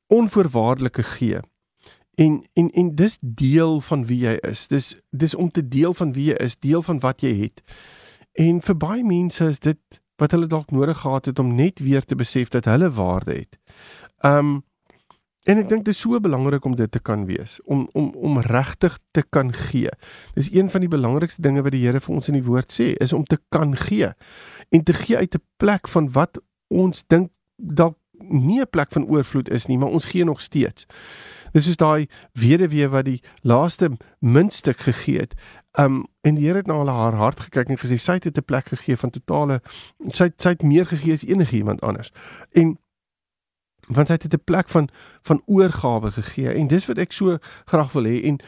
onvoorwaardelike 0.06 1.02
gee. 1.02 1.40
En 2.14 2.44
en 2.52 2.70
en 2.70 2.94
dis 2.94 3.18
deel 3.20 3.80
van 3.80 4.06
wie 4.06 4.18
jy 4.18 4.36
is. 4.40 4.66
Dis 4.66 4.96
dis 5.10 5.34
om 5.34 5.50
te 5.50 5.68
deel 5.68 5.94
van 5.94 6.12
wie 6.12 6.30
jy 6.30 6.38
is, 6.42 6.58
deel 6.58 6.82
van 6.82 7.00
wat 7.00 7.20
jy 7.20 7.34
het. 7.42 7.62
En 8.32 8.60
vir 8.60 8.76
baie 8.76 9.04
mense 9.04 9.44
is 9.44 9.60
dit 9.60 10.00
wat 10.18 10.30
hulle 10.34 10.46
dalk 10.46 10.70
nodig 10.70 10.98
gehad 10.98 11.26
het 11.30 11.38
om 11.38 11.54
net 11.54 11.78
weer 11.78 12.04
te 12.04 12.14
besef 12.18 12.48
dat 12.48 12.64
hulle 12.64 12.90
waarde 12.90 13.34
het. 13.34 13.58
Um 14.24 14.62
en 15.48 15.56
ek 15.62 15.68
dink 15.70 15.84
dit 15.86 15.94
is 15.94 16.00
so 16.00 16.18
belangrik 16.20 16.64
om 16.68 16.74
dit 16.76 16.90
te 16.92 17.00
kan 17.00 17.24
wees, 17.26 17.56
om 17.64 17.86
om 17.96 18.10
om 18.14 18.40
regtig 18.44 18.98
te 19.16 19.22
kan 19.22 19.52
gee. 19.52 19.90
Dis 20.34 20.50
een 20.52 20.70
van 20.70 20.84
die 20.84 20.90
belangrikste 20.92 21.42
dinge 21.42 21.62
wat 21.62 21.72
die 21.72 21.84
Here 21.86 22.00
vir 22.00 22.14
ons 22.14 22.28
in 22.28 22.36
die 22.36 22.44
woord 22.44 22.74
sê, 22.74 22.90
is 23.00 23.14
om 23.16 23.24
te 23.24 23.38
kan 23.48 23.76
gee. 23.76 24.12
En 24.68 24.82
te 24.82 24.92
gee 24.92 25.16
uit 25.16 25.34
'n 25.34 25.42
plek 25.56 25.88
van 25.88 26.12
wat 26.12 26.40
ons 26.68 27.04
dink 27.06 27.30
dalk 27.56 27.96
nie 28.18 28.60
'n 28.60 28.70
plek 28.70 28.92
van 28.92 29.06
oorvloed 29.06 29.50
is 29.50 29.66
nie, 29.66 29.78
maar 29.78 29.88
ons 29.88 30.04
gee 30.04 30.24
nog 30.24 30.40
steeds. 30.40 30.86
Dis 31.52 31.68
is 31.68 31.76
daai 31.76 32.08
weduwee 32.32 32.88
wat 32.88 33.04
die 33.04 33.22
laaste 33.40 33.90
muntstuk 34.18 34.78
gegee 34.78 35.18
het. 35.18 35.34
Um 35.72 36.06
en 36.20 36.34
die 36.34 36.44
Here 36.44 36.56
het 36.56 36.66
na 36.66 36.72
nou 36.72 36.88
haar 36.88 37.14
hart 37.14 37.40
gekyk 37.40 37.68
en 37.68 37.78
gesê 37.78 37.96
sy 37.96 38.12
het 38.12 38.38
'n 38.38 38.44
plek 38.44 38.66
gegee 38.66 38.96
van 38.96 39.10
totale 39.10 39.62
sy 40.10 40.30
sy 40.36 40.48
het 40.48 40.62
meer 40.62 40.86
gegee 40.86 41.12
as 41.12 41.24
enige 41.24 41.56
iemand 41.56 41.80
anders. 41.80 42.12
En 42.52 42.78
want 43.88 44.06
sy 44.06 44.12
het 44.12 44.34
'n 44.34 44.44
plek 44.44 44.68
van 44.68 44.88
van 45.22 45.42
oorgawe 45.46 46.10
gegee 46.10 46.52
en 46.52 46.66
dis 46.66 46.86
wat 46.86 46.98
ek 46.98 47.12
so 47.12 47.38
graag 47.64 47.92
wil 47.92 48.04
hê 48.04 48.22
en 48.24 48.38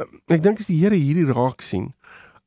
um, 0.00 0.20
ek 0.26 0.42
dink 0.42 0.58
as 0.58 0.66
die 0.66 0.80
Here 0.80 0.94
hierdie 0.94 1.32
raak 1.32 1.60
sien 1.60 1.94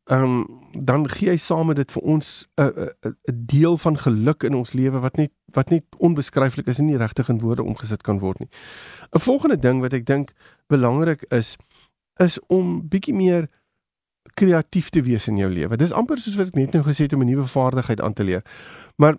ehm 0.05 0.23
um, 0.23 0.61
dan 0.85 1.09
gee 1.09 1.29
hy 1.29 1.37
saam 1.37 1.67
met 1.67 1.75
dit 1.75 1.91
vir 1.91 2.01
ons 2.01 2.47
'n 2.61 2.89
'n 3.01 3.45
deel 3.45 3.77
van 3.77 3.97
geluk 3.97 4.43
in 4.43 4.55
ons 4.55 4.73
lewe 4.73 4.99
wat 4.99 5.15
net 5.17 5.31
wat 5.53 5.69
net 5.69 5.83
onbeskryflik 5.97 6.67
is 6.67 6.79
en 6.79 6.85
nie 6.85 6.97
regtig 6.97 7.29
in 7.29 7.39
woorde 7.39 7.63
omgesit 7.63 8.01
kan 8.01 8.19
word 8.19 8.39
nie. 8.39 8.49
'n 9.11 9.19
Volgende 9.19 9.57
ding 9.59 9.81
wat 9.81 9.93
ek 9.93 10.05
dink 10.05 10.33
belangrik 10.67 11.25
is 11.29 11.57
is 12.19 12.39
om 12.47 12.87
bietjie 12.87 13.13
meer 13.13 13.49
kreatief 14.33 14.89
te 14.89 15.01
wees 15.01 15.27
in 15.27 15.37
jou 15.37 15.49
lewe. 15.49 15.77
Dis 15.77 15.91
amper 15.91 16.17
soos 16.17 16.35
wat 16.35 16.47
ek 16.47 16.55
net 16.55 16.73
nou 16.73 16.83
gesê 16.83 17.07
het 17.07 17.13
om 17.13 17.21
'n 17.21 17.25
nuwe 17.25 17.47
vaardigheid 17.47 18.01
aan 18.01 18.13
te 18.13 18.23
leer. 18.23 18.43
Maar 18.95 19.17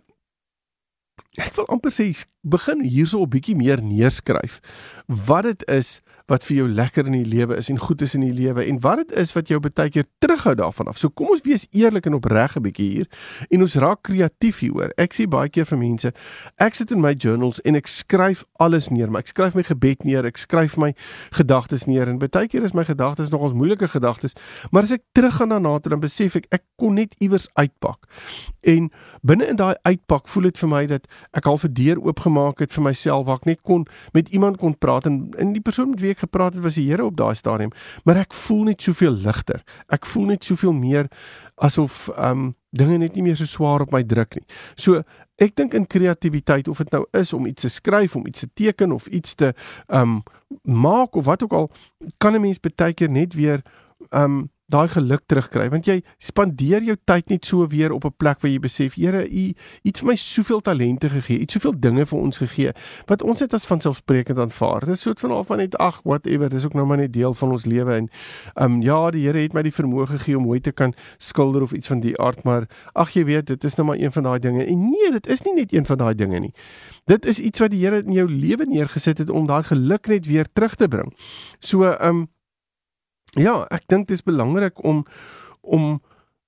ek 1.36 1.54
wil 1.54 1.66
amper 1.66 1.92
sê 1.92 2.12
begin 2.42 2.82
hierso 2.84 3.22
'n 3.22 3.28
bietjie 3.28 3.56
meer 3.56 3.82
neerskryf 3.82 4.60
wat 5.06 5.42
dit 5.42 5.68
is 5.68 6.00
wat 6.26 6.44
vir 6.44 6.56
jou 6.56 6.66
lekker 6.68 7.06
in 7.06 7.14
die 7.20 7.28
lewe 7.28 7.56
is 7.56 7.68
en 7.70 7.78
goed 7.78 8.02
is 8.02 8.14
in 8.18 8.24
die 8.24 8.34
lewe 8.34 8.64
en 8.66 8.80
wat 8.82 9.04
dit 9.04 9.12
is 9.22 9.32
wat 9.36 9.50
jou 9.50 9.60
baie 9.62 9.90
keer 9.90 10.06
terughou 10.22 10.54
daarvan 10.58 10.90
af. 10.90 10.98
So 10.98 11.10
kom 11.14 11.30
ons 11.30 11.44
wees 11.46 11.66
eerlik 11.70 12.06
en 12.06 12.18
opreg 12.18 12.56
'n 12.56 12.62
bietjie 12.62 12.90
hier 12.90 13.06
en 13.50 13.60
ons 13.62 13.74
raak 13.74 14.02
kreatief 14.02 14.58
hieroor. 14.58 14.90
Ek 14.98 15.14
sê 15.14 15.28
baie 15.28 15.48
keer 15.48 15.64
vir 15.64 15.78
mense, 15.78 16.12
ek 16.58 16.74
sit 16.74 16.90
in 16.90 17.00
my 17.00 17.14
journals 17.14 17.60
en 17.60 17.76
ek 17.76 17.86
skryf 17.86 18.44
alles 18.58 18.88
neer, 18.88 19.10
maar 19.10 19.20
ek 19.20 19.28
skryf 19.28 19.54
my 19.54 19.62
gebed 19.62 20.04
neer, 20.04 20.26
ek 20.26 20.36
skryf 20.36 20.76
my 20.76 20.94
gedagtes 21.30 21.86
neer 21.86 22.08
en 22.08 22.18
baie 22.18 22.48
keer 22.48 22.64
is 22.64 22.74
my 22.74 22.84
gedagtes 22.84 23.30
nogals 23.30 23.52
moeilike 23.52 23.88
gedagtes, 23.88 24.34
maar 24.72 24.82
as 24.82 24.92
ek 24.92 25.02
teruggaan 25.14 25.48
daarna 25.48 25.78
toe 25.78 25.90
dan 25.90 26.00
besef 26.00 26.36
ek 26.36 26.46
ek 26.50 26.62
kon 26.76 26.94
net 26.94 27.14
iewers 27.18 27.48
uitpak. 27.54 28.06
En 28.62 28.90
binne 29.22 29.46
in 29.46 29.56
daai 29.56 29.76
uitpak 29.82 30.28
voel 30.28 30.42
dit 30.42 30.58
vir 30.58 30.68
my 30.68 30.86
dat 30.86 31.06
ek 31.32 31.46
al 31.46 31.58
'n 31.62 31.72
deur 31.72 31.98
oopgemaak 32.02 32.58
het 32.58 32.72
vir 32.72 32.82
myself 32.82 33.26
waar 33.26 33.36
ek 33.36 33.46
net 33.46 33.62
kon 33.62 33.86
met 34.12 34.28
iemand 34.28 34.58
kon 34.58 34.78
praat 34.78 35.06
en 35.06 35.30
in 35.38 35.52
die 35.52 35.60
persoon 35.60 35.90
met 35.90 36.00
wie 36.00 36.15
ek 36.16 36.24
gepraat 36.24 36.56
het 36.56 36.64
was 36.64 36.78
die 36.80 36.88
Here 36.88 37.04
op 37.04 37.16
daai 37.16 37.34
stadium, 37.36 37.72
maar 38.04 38.22
ek 38.24 38.32
voel 38.34 38.70
net 38.70 38.82
soveel 38.82 39.18
ligter. 39.20 39.60
Ek 39.92 40.08
voel 40.08 40.32
net 40.32 40.48
soveel 40.48 40.72
meer 40.72 41.10
asof 41.60 42.08
um 42.16 42.54
dinge 42.76 42.98
net 43.00 43.14
nie 43.16 43.24
meer 43.24 43.36
so 43.36 43.48
swaar 43.48 43.84
op 43.84 43.92
my 43.92 44.02
druk 44.04 44.36
nie. 44.36 44.44
So 44.76 45.02
ek 45.40 45.54
dink 45.56 45.76
in 45.76 45.86
kreatiwiteit 45.88 46.68
of 46.72 46.80
dit 46.80 46.92
nou 46.92 47.04
is 47.16 47.32
om 47.36 47.46
iets 47.48 47.66
te 47.66 47.72
skryf, 47.72 48.16
om 48.16 48.26
iets 48.28 48.44
te 48.44 48.50
teken 48.56 48.92
of 48.96 49.06
iets 49.12 49.36
te 49.36 49.52
um 49.92 50.22
maak 50.64 51.16
of 51.16 51.28
wat 51.28 51.44
ook 51.44 51.52
al, 51.52 51.70
kan 52.18 52.34
'n 52.34 52.40
mens 52.40 52.60
baie 52.60 52.94
keer 52.94 53.10
net 53.10 53.34
weer 53.34 53.62
um 54.10 54.48
daai 54.72 54.88
geluk 54.90 55.22
terugkry 55.30 55.68
want 55.70 55.86
jy 55.86 56.00
spandeer 56.18 56.82
jou 56.82 56.96
tyd 57.06 57.30
net 57.30 57.46
so 57.46 57.66
weer 57.70 57.92
op 57.94 58.04
'n 58.04 58.14
plek 58.18 58.40
waar 58.42 58.50
jy 58.50 58.58
besef 58.58 58.94
Here 58.96 59.22
u 59.28 59.54
iets 59.82 60.00
vir 60.00 60.08
my 60.08 60.16
soveel 60.16 60.60
talente 60.60 61.08
gegee 61.08 61.38
iets 61.38 61.54
soveel 61.54 61.74
dinge 61.78 62.06
vir 62.06 62.18
ons 62.18 62.38
gegee 62.38 62.72
wat 63.06 63.22
ons 63.22 63.40
net 63.40 63.54
as 63.54 63.66
vanselfsprekend 63.66 64.38
aanvaar. 64.38 64.86
Dis 64.86 65.00
soort 65.00 65.20
van 65.20 65.30
of 65.30 65.46
van 65.46 65.58
net 65.58 65.76
ag 65.78 66.00
whatever 66.02 66.48
dis 66.48 66.64
ook 66.64 66.74
nou 66.74 66.86
maar 66.86 66.96
net 66.96 67.12
deel 67.12 67.34
van 67.34 67.50
ons 67.50 67.64
lewe 67.64 67.94
en 67.94 68.08
um, 68.54 68.82
ja 68.82 69.10
die 69.10 69.26
Here 69.26 69.38
het 69.38 69.54
my 69.54 69.62
die 69.62 69.72
vermoë 69.72 70.06
gegee 70.06 70.36
om 70.36 70.42
mooi 70.42 70.60
te 70.60 70.72
kan 70.72 70.94
skilder 71.18 71.62
of 71.62 71.72
iets 71.72 71.86
van 71.86 72.00
die 72.00 72.18
aard 72.18 72.44
maar 72.44 72.66
ag 72.94 73.14
jy 73.14 73.24
weet 73.24 73.46
dit 73.46 73.64
is 73.64 73.74
nou 73.76 73.86
maar 73.86 73.98
een 73.98 74.12
van 74.12 74.22
daai 74.22 74.38
dinge. 74.38 74.64
En 74.64 74.90
nee 74.90 75.10
dit 75.12 75.26
is 75.26 75.42
nie 75.42 75.54
net 75.54 75.72
een 75.72 75.86
van 75.86 75.98
daai 75.98 76.14
dinge 76.14 76.40
nie. 76.40 76.54
Dit 77.06 77.26
is 77.26 77.38
iets 77.38 77.58
wat 77.58 77.70
die 77.70 77.84
Here 77.84 78.02
in 78.02 78.12
jou 78.12 78.28
lewe 78.30 78.66
neergesit 78.66 79.18
het 79.18 79.30
om 79.30 79.46
daai 79.46 79.62
geluk 79.62 80.06
net 80.06 80.26
weer 80.26 80.46
terug 80.52 80.74
te 80.74 80.88
bring. 80.88 81.14
So 81.60 81.82
ehm 81.82 82.08
um, 82.08 82.28
Ja, 83.36 83.66
ek 83.70 83.84
dink 83.92 84.08
dit 84.08 84.16
is 84.16 84.24
belangrik 84.26 84.82
om 84.84 85.04
om 85.60 85.96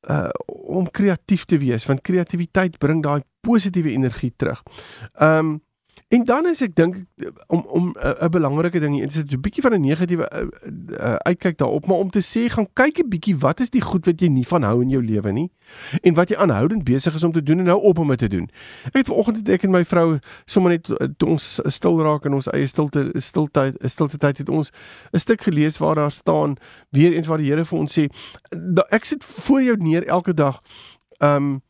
uh 0.09 0.31
om 0.69 0.87
kreatief 0.95 1.45
te 1.49 1.59
wees 1.59 1.87
want 1.89 2.05
kreatiwiteit 2.07 2.79
bring 2.79 3.01
daai 3.03 3.23
positiewe 3.45 3.91
energie 3.93 4.33
terug. 4.37 4.63
Ehm 5.19 5.39
um, 5.39 5.57
En 6.09 6.25
dan 6.25 6.47
is 6.47 6.63
ek 6.65 6.73
dink 6.77 7.03
om 7.47 7.67
om 7.69 7.97
'n 8.01 8.31
belangrike 8.31 8.81
ding 8.81 8.95
hier, 8.95 9.07
dit 9.07 9.17
is 9.17 9.35
'n 9.37 9.41
bietjie 9.41 9.63
van 9.63 9.73
'n 9.73 9.81
negatiewe 9.81 10.31
uh, 10.33 10.47
uh, 11.01 11.15
uitkyk 11.15 11.59
daarop, 11.59 11.87
maar 11.87 11.97
om 11.97 12.11
te 12.11 12.23
sê 12.25 12.49
gaan 12.49 12.69
kyk 12.73 12.99
'n 12.99 13.09
bietjie 13.09 13.37
wat 13.37 13.61
is 13.61 13.71
die 13.71 13.81
goed 13.81 14.07
wat 14.07 14.21
jy 14.21 14.29
nie 14.29 14.47
van 14.47 14.63
hou 14.63 14.83
in 14.83 14.89
jou 14.89 15.05
lewe 15.05 15.33
nie 15.33 15.51
en 16.03 16.15
wat 16.15 16.29
jy 16.29 16.37
aanhoudend 16.37 16.85
besig 16.85 17.15
is 17.15 17.25
om 17.25 17.33
te 17.33 17.43
doen 17.43 17.59
en 17.59 17.65
nou 17.65 17.83
op 17.83 17.99
om 17.99 18.09
dit 18.09 18.19
te 18.19 18.29
doen. 18.29 18.49
Ek 18.85 18.93
het 18.93 19.07
vanoggend 19.07 19.49
ek 19.49 19.63
en 19.63 19.71
my 19.71 19.85
vrou 19.85 20.19
sommer 20.45 20.71
net 20.71 20.89
toe 21.17 21.29
ons 21.29 21.61
stil 21.65 22.01
raak 22.03 22.25
in 22.25 22.35
ons 22.35 22.49
eie 22.49 22.67
stilte 22.67 23.13
stiltyd 23.15 23.77
stilte 23.85 24.17
tyd 24.17 24.39
het 24.39 24.49
ons 24.49 24.73
'n 25.13 25.19
stuk 25.19 25.43
gelees 25.43 25.79
waar 25.79 25.95
daar 25.95 26.11
staan 26.11 26.57
weer 26.91 27.13
eens 27.13 27.27
waar 27.27 27.39
die 27.39 27.49
Here 27.49 27.65
vir 27.65 27.79
ons 27.79 27.99
sê 27.99 28.09
ek 28.91 29.05
sit 29.05 29.25
voor 29.25 29.63
jou 29.63 29.77
neer 29.77 30.07
elke 30.07 30.35
dag. 30.35 30.63
Um, 31.19 31.61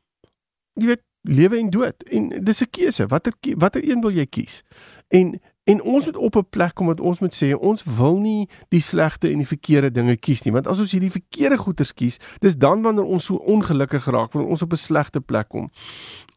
jy 0.74 0.86
weet 0.86 1.07
lewe 1.28 1.58
en 1.58 1.70
dood. 1.70 2.02
En 2.02 2.28
dis 2.44 2.60
'n 2.62 2.70
keuse. 2.70 3.06
Watter 3.06 3.32
watter 3.56 3.90
een 3.90 4.00
wil 4.00 4.10
jy 4.10 4.26
kies? 4.26 4.62
En 5.08 5.40
en 5.64 5.82
ons 5.82 6.04
moet 6.04 6.16
op 6.16 6.36
'n 6.36 6.48
plek 6.50 6.74
kom 6.74 6.86
wat 6.86 7.00
ons 7.00 7.18
moet 7.18 7.42
sê 7.42 7.54
ons 7.54 7.84
wil 7.84 8.18
nie 8.18 8.48
die 8.68 8.80
slegte 8.80 9.30
en 9.30 9.36
die 9.36 9.46
verkeerde 9.46 9.90
dinge 9.90 10.16
kies 10.16 10.42
nie. 10.42 10.52
Want 10.52 10.66
as 10.66 10.78
ons 10.78 10.90
hierdie 10.90 11.10
verkeerde 11.10 11.58
goeders 11.58 11.94
kies 11.94 12.16
dis 12.38 12.56
dan 12.56 12.82
wanneer 12.82 13.04
ons 13.04 13.24
so 13.24 13.34
ongelukkig 13.34 14.04
raak 14.04 14.32
wanneer 14.32 14.50
ons 14.50 14.62
op 14.62 14.72
'n 14.72 14.76
slegte 14.76 15.20
plek 15.20 15.48
kom. 15.48 15.70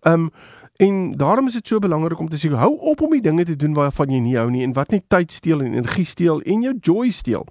Um 0.01 0.31
en 0.75 1.17
daarom 1.17 1.47
is 1.47 1.53
dit 1.53 1.67
so 1.67 1.79
belangrik 1.79 2.19
om 2.19 2.29
te 2.29 2.47
sê 2.47 2.51
hou 2.51 2.77
op 2.77 3.01
om 3.01 3.11
die 3.11 3.21
dinge 3.21 3.45
te 3.45 3.55
doen 3.55 3.73
waarvan 3.73 4.09
jy 4.09 4.19
nie 4.19 4.37
hou 4.37 4.49
nie 4.49 4.63
en 4.63 4.73
wat 4.73 4.91
net 4.91 5.03
tyd 5.07 5.31
steel 5.31 5.61
en 5.61 5.73
energie 5.73 6.05
steel 6.05 6.41
en 6.41 6.61
jou 6.61 6.77
joy 6.79 7.09
steel. 7.09 7.47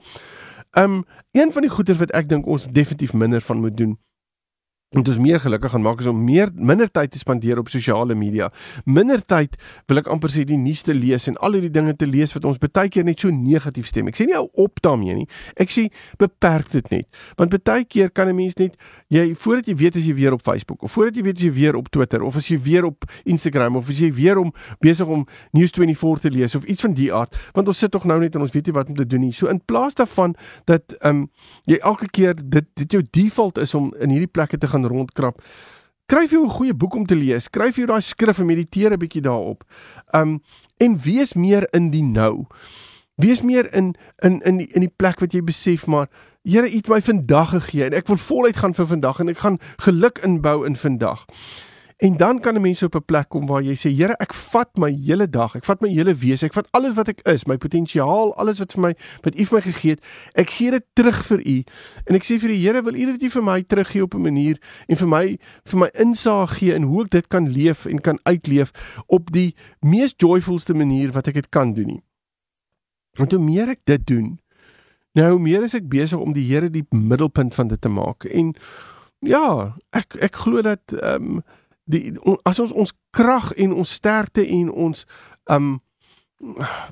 Um 0.73 1.05
een 1.31 1.53
van 1.53 1.63
die 1.63 1.71
goeders 1.71 1.99
wat 1.99 2.11
ek 2.11 2.29
dink 2.29 2.47
ons 2.47 2.67
definitief 2.71 3.13
minder 3.13 3.41
van 3.41 3.61
moet 3.61 3.77
doen 3.77 3.99
om 4.91 5.03
dit 5.07 5.19
meer 5.23 5.39
gelukkig 5.41 5.71
gaan 5.71 5.85
maak 5.87 6.01
is 6.03 6.07
om 6.11 6.19
meer 6.25 6.51
minder 6.55 6.89
tyd 6.91 7.13
te 7.15 7.19
spandeer 7.19 7.61
op 7.61 7.69
sosiale 7.71 8.15
media. 8.19 8.49
Minder 8.91 9.21
tyd 9.23 9.55
wil 9.87 10.01
ek 10.01 10.09
amper 10.11 10.33
sê 10.35 10.43
die 10.43 10.59
nuus 10.59 10.83
te 10.83 10.95
lees 10.97 11.29
en 11.31 11.37
al 11.39 11.55
die 11.63 11.71
dinge 11.71 11.95
te 11.95 12.09
lees 12.11 12.35
wat 12.35 12.49
ons 12.49 12.59
baie 12.59 12.91
keer 12.91 13.07
net 13.07 13.23
so 13.23 13.31
negatief 13.31 13.87
stem. 13.87 14.11
Ek 14.11 14.19
sê 14.19 14.27
nie 14.27 14.35
hou 14.35 14.49
op 14.59 14.83
daarmee 14.83 15.15
nie. 15.21 15.29
Ek 15.63 15.71
sê 15.71 15.87
beperk 16.19 16.73
dit 16.75 16.91
net. 16.91 17.07
Want 17.39 17.55
baie 17.55 17.85
keer 17.87 18.11
kan 18.11 18.29
'n 18.29 18.35
mens 18.35 18.59
net 18.59 18.75
jy 19.09 19.35
voordat 19.35 19.69
jy 19.69 19.77
weet 19.77 19.97
as 19.97 20.07
jy 20.07 20.15
weer 20.15 20.33
op 20.33 20.43
Facebook 20.43 20.83
of 20.83 20.91
voordat 20.93 21.15
jy 21.15 21.23
weet 21.23 21.37
as 21.37 21.43
jy 21.45 21.53
weer 21.53 21.77
op 21.77 21.89
Twitter 21.89 22.23
of 22.23 22.37
as 22.37 22.49
jy 22.49 22.59
weer 22.59 22.85
op 22.85 23.05
Instagram 23.25 23.77
of 23.77 23.89
as 23.89 23.99
jy 23.99 24.13
weer 24.13 24.39
om 24.39 24.53
besig 24.81 25.07
om 25.07 25.27
News24 25.57 26.21
te 26.21 26.31
lees 26.31 26.55
of 26.55 26.65
iets 26.65 26.83
van 26.83 26.95
die 26.95 27.13
aard, 27.15 27.37
want 27.55 27.69
ons 27.69 27.79
sit 27.79 27.91
tog 27.91 28.05
nou 28.05 28.19
net 28.21 28.35
en 28.35 28.41
ons 28.41 28.53
weet 28.53 28.67
nie 28.67 28.75
wat 28.75 28.89
om 28.89 28.97
te 28.97 29.07
doen 29.07 29.21
nie. 29.21 29.33
So 29.33 29.47
in 29.47 29.61
plaas 29.65 29.95
daarvan 29.95 30.35
dat 30.65 30.83
ehm 31.01 31.17
um, 31.17 31.31
jy 31.65 31.79
elke 31.79 32.09
keer 32.11 32.35
dit 32.35 32.67
dit 32.75 32.93
jou 32.93 33.03
default 33.11 33.59
is 33.59 33.75
om 33.75 33.95
in 34.01 34.11
hierdie 34.11 34.27
plekke 34.27 34.59
te 34.59 34.67
gaan 34.67 34.80
gaan 34.81 34.91
rondkrap. 34.91 35.43
Skryf 36.11 36.31
jou 36.31 36.45
'n 36.45 36.51
goeie 36.51 36.75
boek 36.75 36.95
om 36.95 37.07
te 37.07 37.15
lees. 37.15 37.45
Skryf 37.45 37.77
jou 37.77 37.87
daai 37.87 38.01
skrif 38.01 38.39
en 38.39 38.47
mediteer 38.47 38.93
'n 38.93 38.99
bietjie 38.99 39.23
daarop. 39.23 39.65
Um 40.13 40.43
en 40.79 40.99
wees 40.99 41.35
meer 41.35 41.69
in 41.73 41.91
die 41.91 42.03
nou. 42.03 42.47
Wees 43.17 43.43
meer 43.43 43.75
in 43.75 43.95
in 44.19 44.41
in 44.41 44.57
die, 44.57 44.67
in 44.73 44.81
die 44.81 44.95
plek 44.97 45.21
wat 45.21 45.33
jy 45.33 45.43
besef 45.43 45.87
maar 45.87 46.09
Here 46.43 46.69
het 46.69 46.89
my 46.89 47.03
vandag 47.03 47.51
gegee 47.51 47.85
en 47.85 47.93
ek 47.93 48.07
wil 48.07 48.17
voluit 48.17 48.57
gaan 48.57 48.75
vir 48.75 48.87
vandag 48.87 49.21
en 49.21 49.29
ek 49.29 49.39
gaan 49.39 49.59
geluk 49.77 50.19
inbou 50.25 50.67
in 50.67 50.77
vandag. 50.77 51.27
En 52.01 52.17
dan 52.17 52.41
kan 52.41 52.55
'n 52.55 52.61
mens 52.61 52.83
op 52.83 52.95
'n 52.95 53.05
plek 53.05 53.29
kom 53.29 53.47
waar 53.47 53.63
jy 53.63 53.75
sê 53.75 53.97
Here, 53.97 54.17
ek 54.17 54.35
vat 54.35 54.77
my 54.77 54.93
hele 55.05 55.29
dag, 55.29 55.55
ek 55.55 55.65
vat 55.65 55.81
my 55.81 55.89
hele 55.89 56.15
wese, 56.15 56.47
ek 56.47 56.53
vat 56.53 56.69
alles 56.71 56.95
wat 56.95 57.09
ek 57.09 57.21
is, 57.21 57.45
my 57.45 57.57
potensiaal, 57.57 58.35
alles 58.37 58.59
wat 58.59 58.73
vir 58.73 58.81
my 58.81 58.95
wat 59.23 59.41
U 59.41 59.45
vir 59.45 59.57
my 59.57 59.61
gegee 59.73 59.91
het, 59.91 60.01
ek 60.35 60.51
gee 60.51 60.71
dit 60.71 60.85
terug 60.93 61.27
vir 61.27 61.39
U. 61.47 61.63
En 62.05 62.15
ek 62.15 62.25
sê 62.25 62.39
vir 62.39 62.49
die 62.49 62.61
Here, 62.61 62.83
wil 62.83 62.95
U 62.95 63.17
dit 63.17 63.33
vir 63.33 63.43
my 63.43 63.63
teruggee 63.63 64.03
op 64.03 64.15
'n 64.15 64.23
manier 64.23 64.59
en 64.89 64.97
vir 64.97 65.09
my 65.09 65.39
vir 65.65 65.79
my 65.79 65.91
insaag 65.93 66.59
gee 66.59 66.75
in 66.75 66.83
hoe 66.83 67.05
ek 67.05 67.11
dit 67.11 67.29
kan 67.29 67.49
leef 67.49 67.87
en 67.87 68.01
kan 68.01 68.19
uitleef 68.23 68.73
op 69.07 69.31
die 69.33 69.55
mees 69.81 70.15
joyfulste 70.17 70.75
manier 70.75 71.13
wat 71.13 71.27
ek 71.27 71.35
dit 71.35 71.49
kan 71.49 71.73
doen 71.75 71.87
nie. 71.87 72.03
Want 73.15 73.33
hoe 73.33 73.41
meer 73.41 73.69
ek 73.69 73.81
dit 73.85 74.07
doen, 74.07 74.41
nou 75.13 75.31
hoe 75.31 75.41
meer 75.41 75.63
is 75.63 75.75
ek 75.75 75.89
besig 75.89 76.19
om 76.19 76.33
die 76.33 76.47
Here 76.47 76.71
die 76.71 76.87
middelpunt 76.91 77.55
van 77.55 77.69
dit 77.69 77.81
te 77.81 77.89
maak. 77.89 78.25
En 78.25 78.55
ja, 79.19 79.77
ek 79.93 80.17
ek 80.21 80.37
glo 80.37 80.63
dat 80.63 80.81
ehm 80.93 81.37
um, 81.37 81.43
die 81.91 82.15
as 82.49 82.61
ons 82.63 82.73
ons 82.73 82.95
krag 83.17 83.53
en 83.59 83.75
ons 83.83 83.95
sterkte 84.01 84.45
en 84.47 84.71
ons 84.71 85.05
um, 85.51 85.79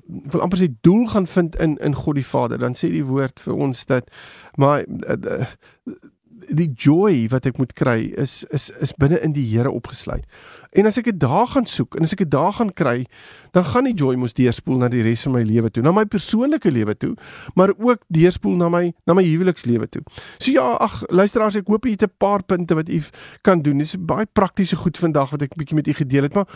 wil 0.04 0.42
amper 0.44 0.60
sê 0.60 0.68
doel 0.84 1.06
gaan 1.08 1.26
vind 1.26 1.56
in 1.56 1.76
in 1.84 1.94
God 1.96 2.18
die 2.20 2.26
Vader, 2.26 2.58
dan 2.58 2.76
sê 2.76 2.90
die 2.92 3.06
woord 3.06 3.40
vir 3.40 3.54
ons 3.54 3.84
dat 3.88 4.10
maar 4.56 4.84
uh, 4.84 5.46
die 6.48 6.68
joy 6.76 7.26
wat 7.32 7.46
ek 7.46 7.58
moet 7.60 7.72
kry 7.76 8.12
is 8.16 8.42
is 8.54 8.70
is 8.80 8.94
binne 9.00 9.18
in 9.24 9.34
die 9.36 9.44
Here 9.48 9.70
opgesluit. 9.70 10.24
En 10.76 10.86
as 10.88 10.98
ek 11.00 11.08
dit 11.10 11.20
daar 11.20 11.46
gaan 11.48 11.66
soek 11.68 11.96
en 11.96 12.04
as 12.04 12.12
ek 12.12 12.24
dit 12.24 12.30
daar 12.32 12.52
gaan 12.52 12.72
kry, 12.76 13.06
dan 13.56 13.64
gaan 13.64 13.88
die 13.88 13.94
joy 13.96 14.16
mos 14.20 14.36
deurspoel 14.36 14.82
na 14.82 14.90
die 14.92 15.02
res 15.04 15.24
van 15.26 15.36
my 15.38 15.42
lewe 15.48 15.70
toe, 15.72 15.82
na 15.82 15.92
my 15.92 16.04
persoonlike 16.08 16.70
lewe 16.72 16.94
toe, 16.94 17.14
maar 17.56 17.72
ook 17.76 18.04
deurspoel 18.12 18.58
na 18.60 18.68
my 18.72 18.84
na 19.08 19.16
my 19.16 19.24
huwelikslewe 19.24 19.88
toe. 19.88 20.02
So 20.38 20.52
ja, 20.52 20.74
ag 20.80 21.00
luisteraars, 21.08 21.60
ek 21.60 21.68
hoop 21.68 21.88
jy 21.88 21.96
het 21.96 22.08
'n 22.08 22.18
paar 22.18 22.42
punte 22.42 22.74
wat 22.74 22.88
u 22.88 23.02
kan 23.42 23.62
doen. 23.62 23.78
Dis 23.78 23.96
baie 23.96 24.26
praktiese 24.26 24.76
goed 24.76 24.98
vandag 24.98 25.30
wat 25.30 25.42
ek 25.42 25.56
bietjie 25.56 25.76
met 25.76 25.88
u 25.88 25.92
gedeel 25.92 26.22
het, 26.22 26.34
maar 26.34 26.48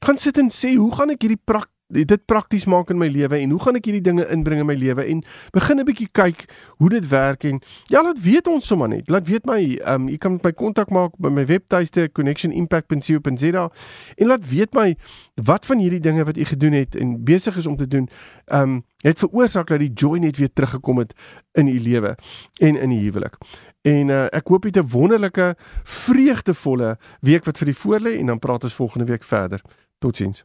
gaan 0.00 0.16
sit 0.16 0.38
en 0.38 0.50
sê, 0.50 0.76
hoe 0.76 0.94
gaan 0.94 1.10
ek 1.10 1.22
hierdie 1.22 1.42
praktiese 1.44 1.79
dit 1.90 2.24
prakties 2.26 2.66
maak 2.70 2.90
in 2.90 2.98
my 2.98 3.08
lewe 3.08 3.38
en 3.38 3.50
hoe 3.50 3.60
gaan 3.62 3.78
ek 3.80 3.88
hierdie 3.88 4.04
dinge 4.04 4.26
inbring 4.32 4.62
in 4.62 4.68
my 4.68 4.76
lewe 4.78 5.04
en 5.04 5.22
begin 5.52 5.80
'n 5.80 5.84
bietjie 5.84 6.08
kyk 6.12 6.44
hoe 6.78 6.90
dit 6.90 7.08
werk 7.08 7.44
en 7.44 7.60
ja 7.90 8.02
laat 8.02 8.20
weet 8.22 8.46
ons 8.46 8.66
sommer 8.66 8.88
net 8.88 9.10
laat 9.10 9.28
weet 9.28 9.46
my 9.46 9.80
um 9.86 10.08
jy 10.08 10.18
kan 10.18 10.38
my 10.42 10.52
kontak 10.52 10.90
maak 10.90 11.12
by 11.18 11.28
my 11.28 11.46
webtuiste 11.46 12.10
connectionimpact.co.za 12.12 13.70
en 14.16 14.26
laat 14.26 14.44
weet 14.50 14.74
my 14.74 14.96
wat 15.34 15.66
van 15.66 15.78
hierdie 15.78 16.00
dinge 16.00 16.24
wat 16.24 16.36
jy 16.36 16.44
gedoen 16.44 16.72
het 16.72 16.96
en 16.96 17.24
besig 17.24 17.56
is 17.56 17.66
om 17.66 17.76
te 17.76 17.88
doen 17.88 18.08
um 18.52 18.82
het 19.02 19.18
veroorsaak 19.18 19.66
dat 19.66 19.80
die 19.80 19.92
joy 19.94 20.18
net 20.18 20.36
weer 20.36 20.52
teruggekom 20.52 20.98
het 20.98 21.14
in 21.52 21.68
u 21.68 21.80
lewe 21.80 22.16
en 22.60 22.76
in 22.76 22.90
die 22.90 23.00
huwelik 23.00 23.38
En 23.82 24.12
uh, 24.12 24.26
ek 24.36 24.50
hoop 24.52 24.66
jy 24.66 24.72
het 24.74 24.84
'n 24.84 24.92
wonderlike 24.92 25.56
vreugdevolle 25.84 26.98
week 27.20 27.44
wat 27.44 27.58
vir 27.58 27.68
u 27.68 27.74
voorlê 27.74 28.18
en 28.18 28.26
dan 28.26 28.38
praat 28.38 28.62
ons 28.62 28.74
volgende 28.74 29.06
week 29.06 29.24
verder. 29.24 29.62
Totsiens. 29.98 30.44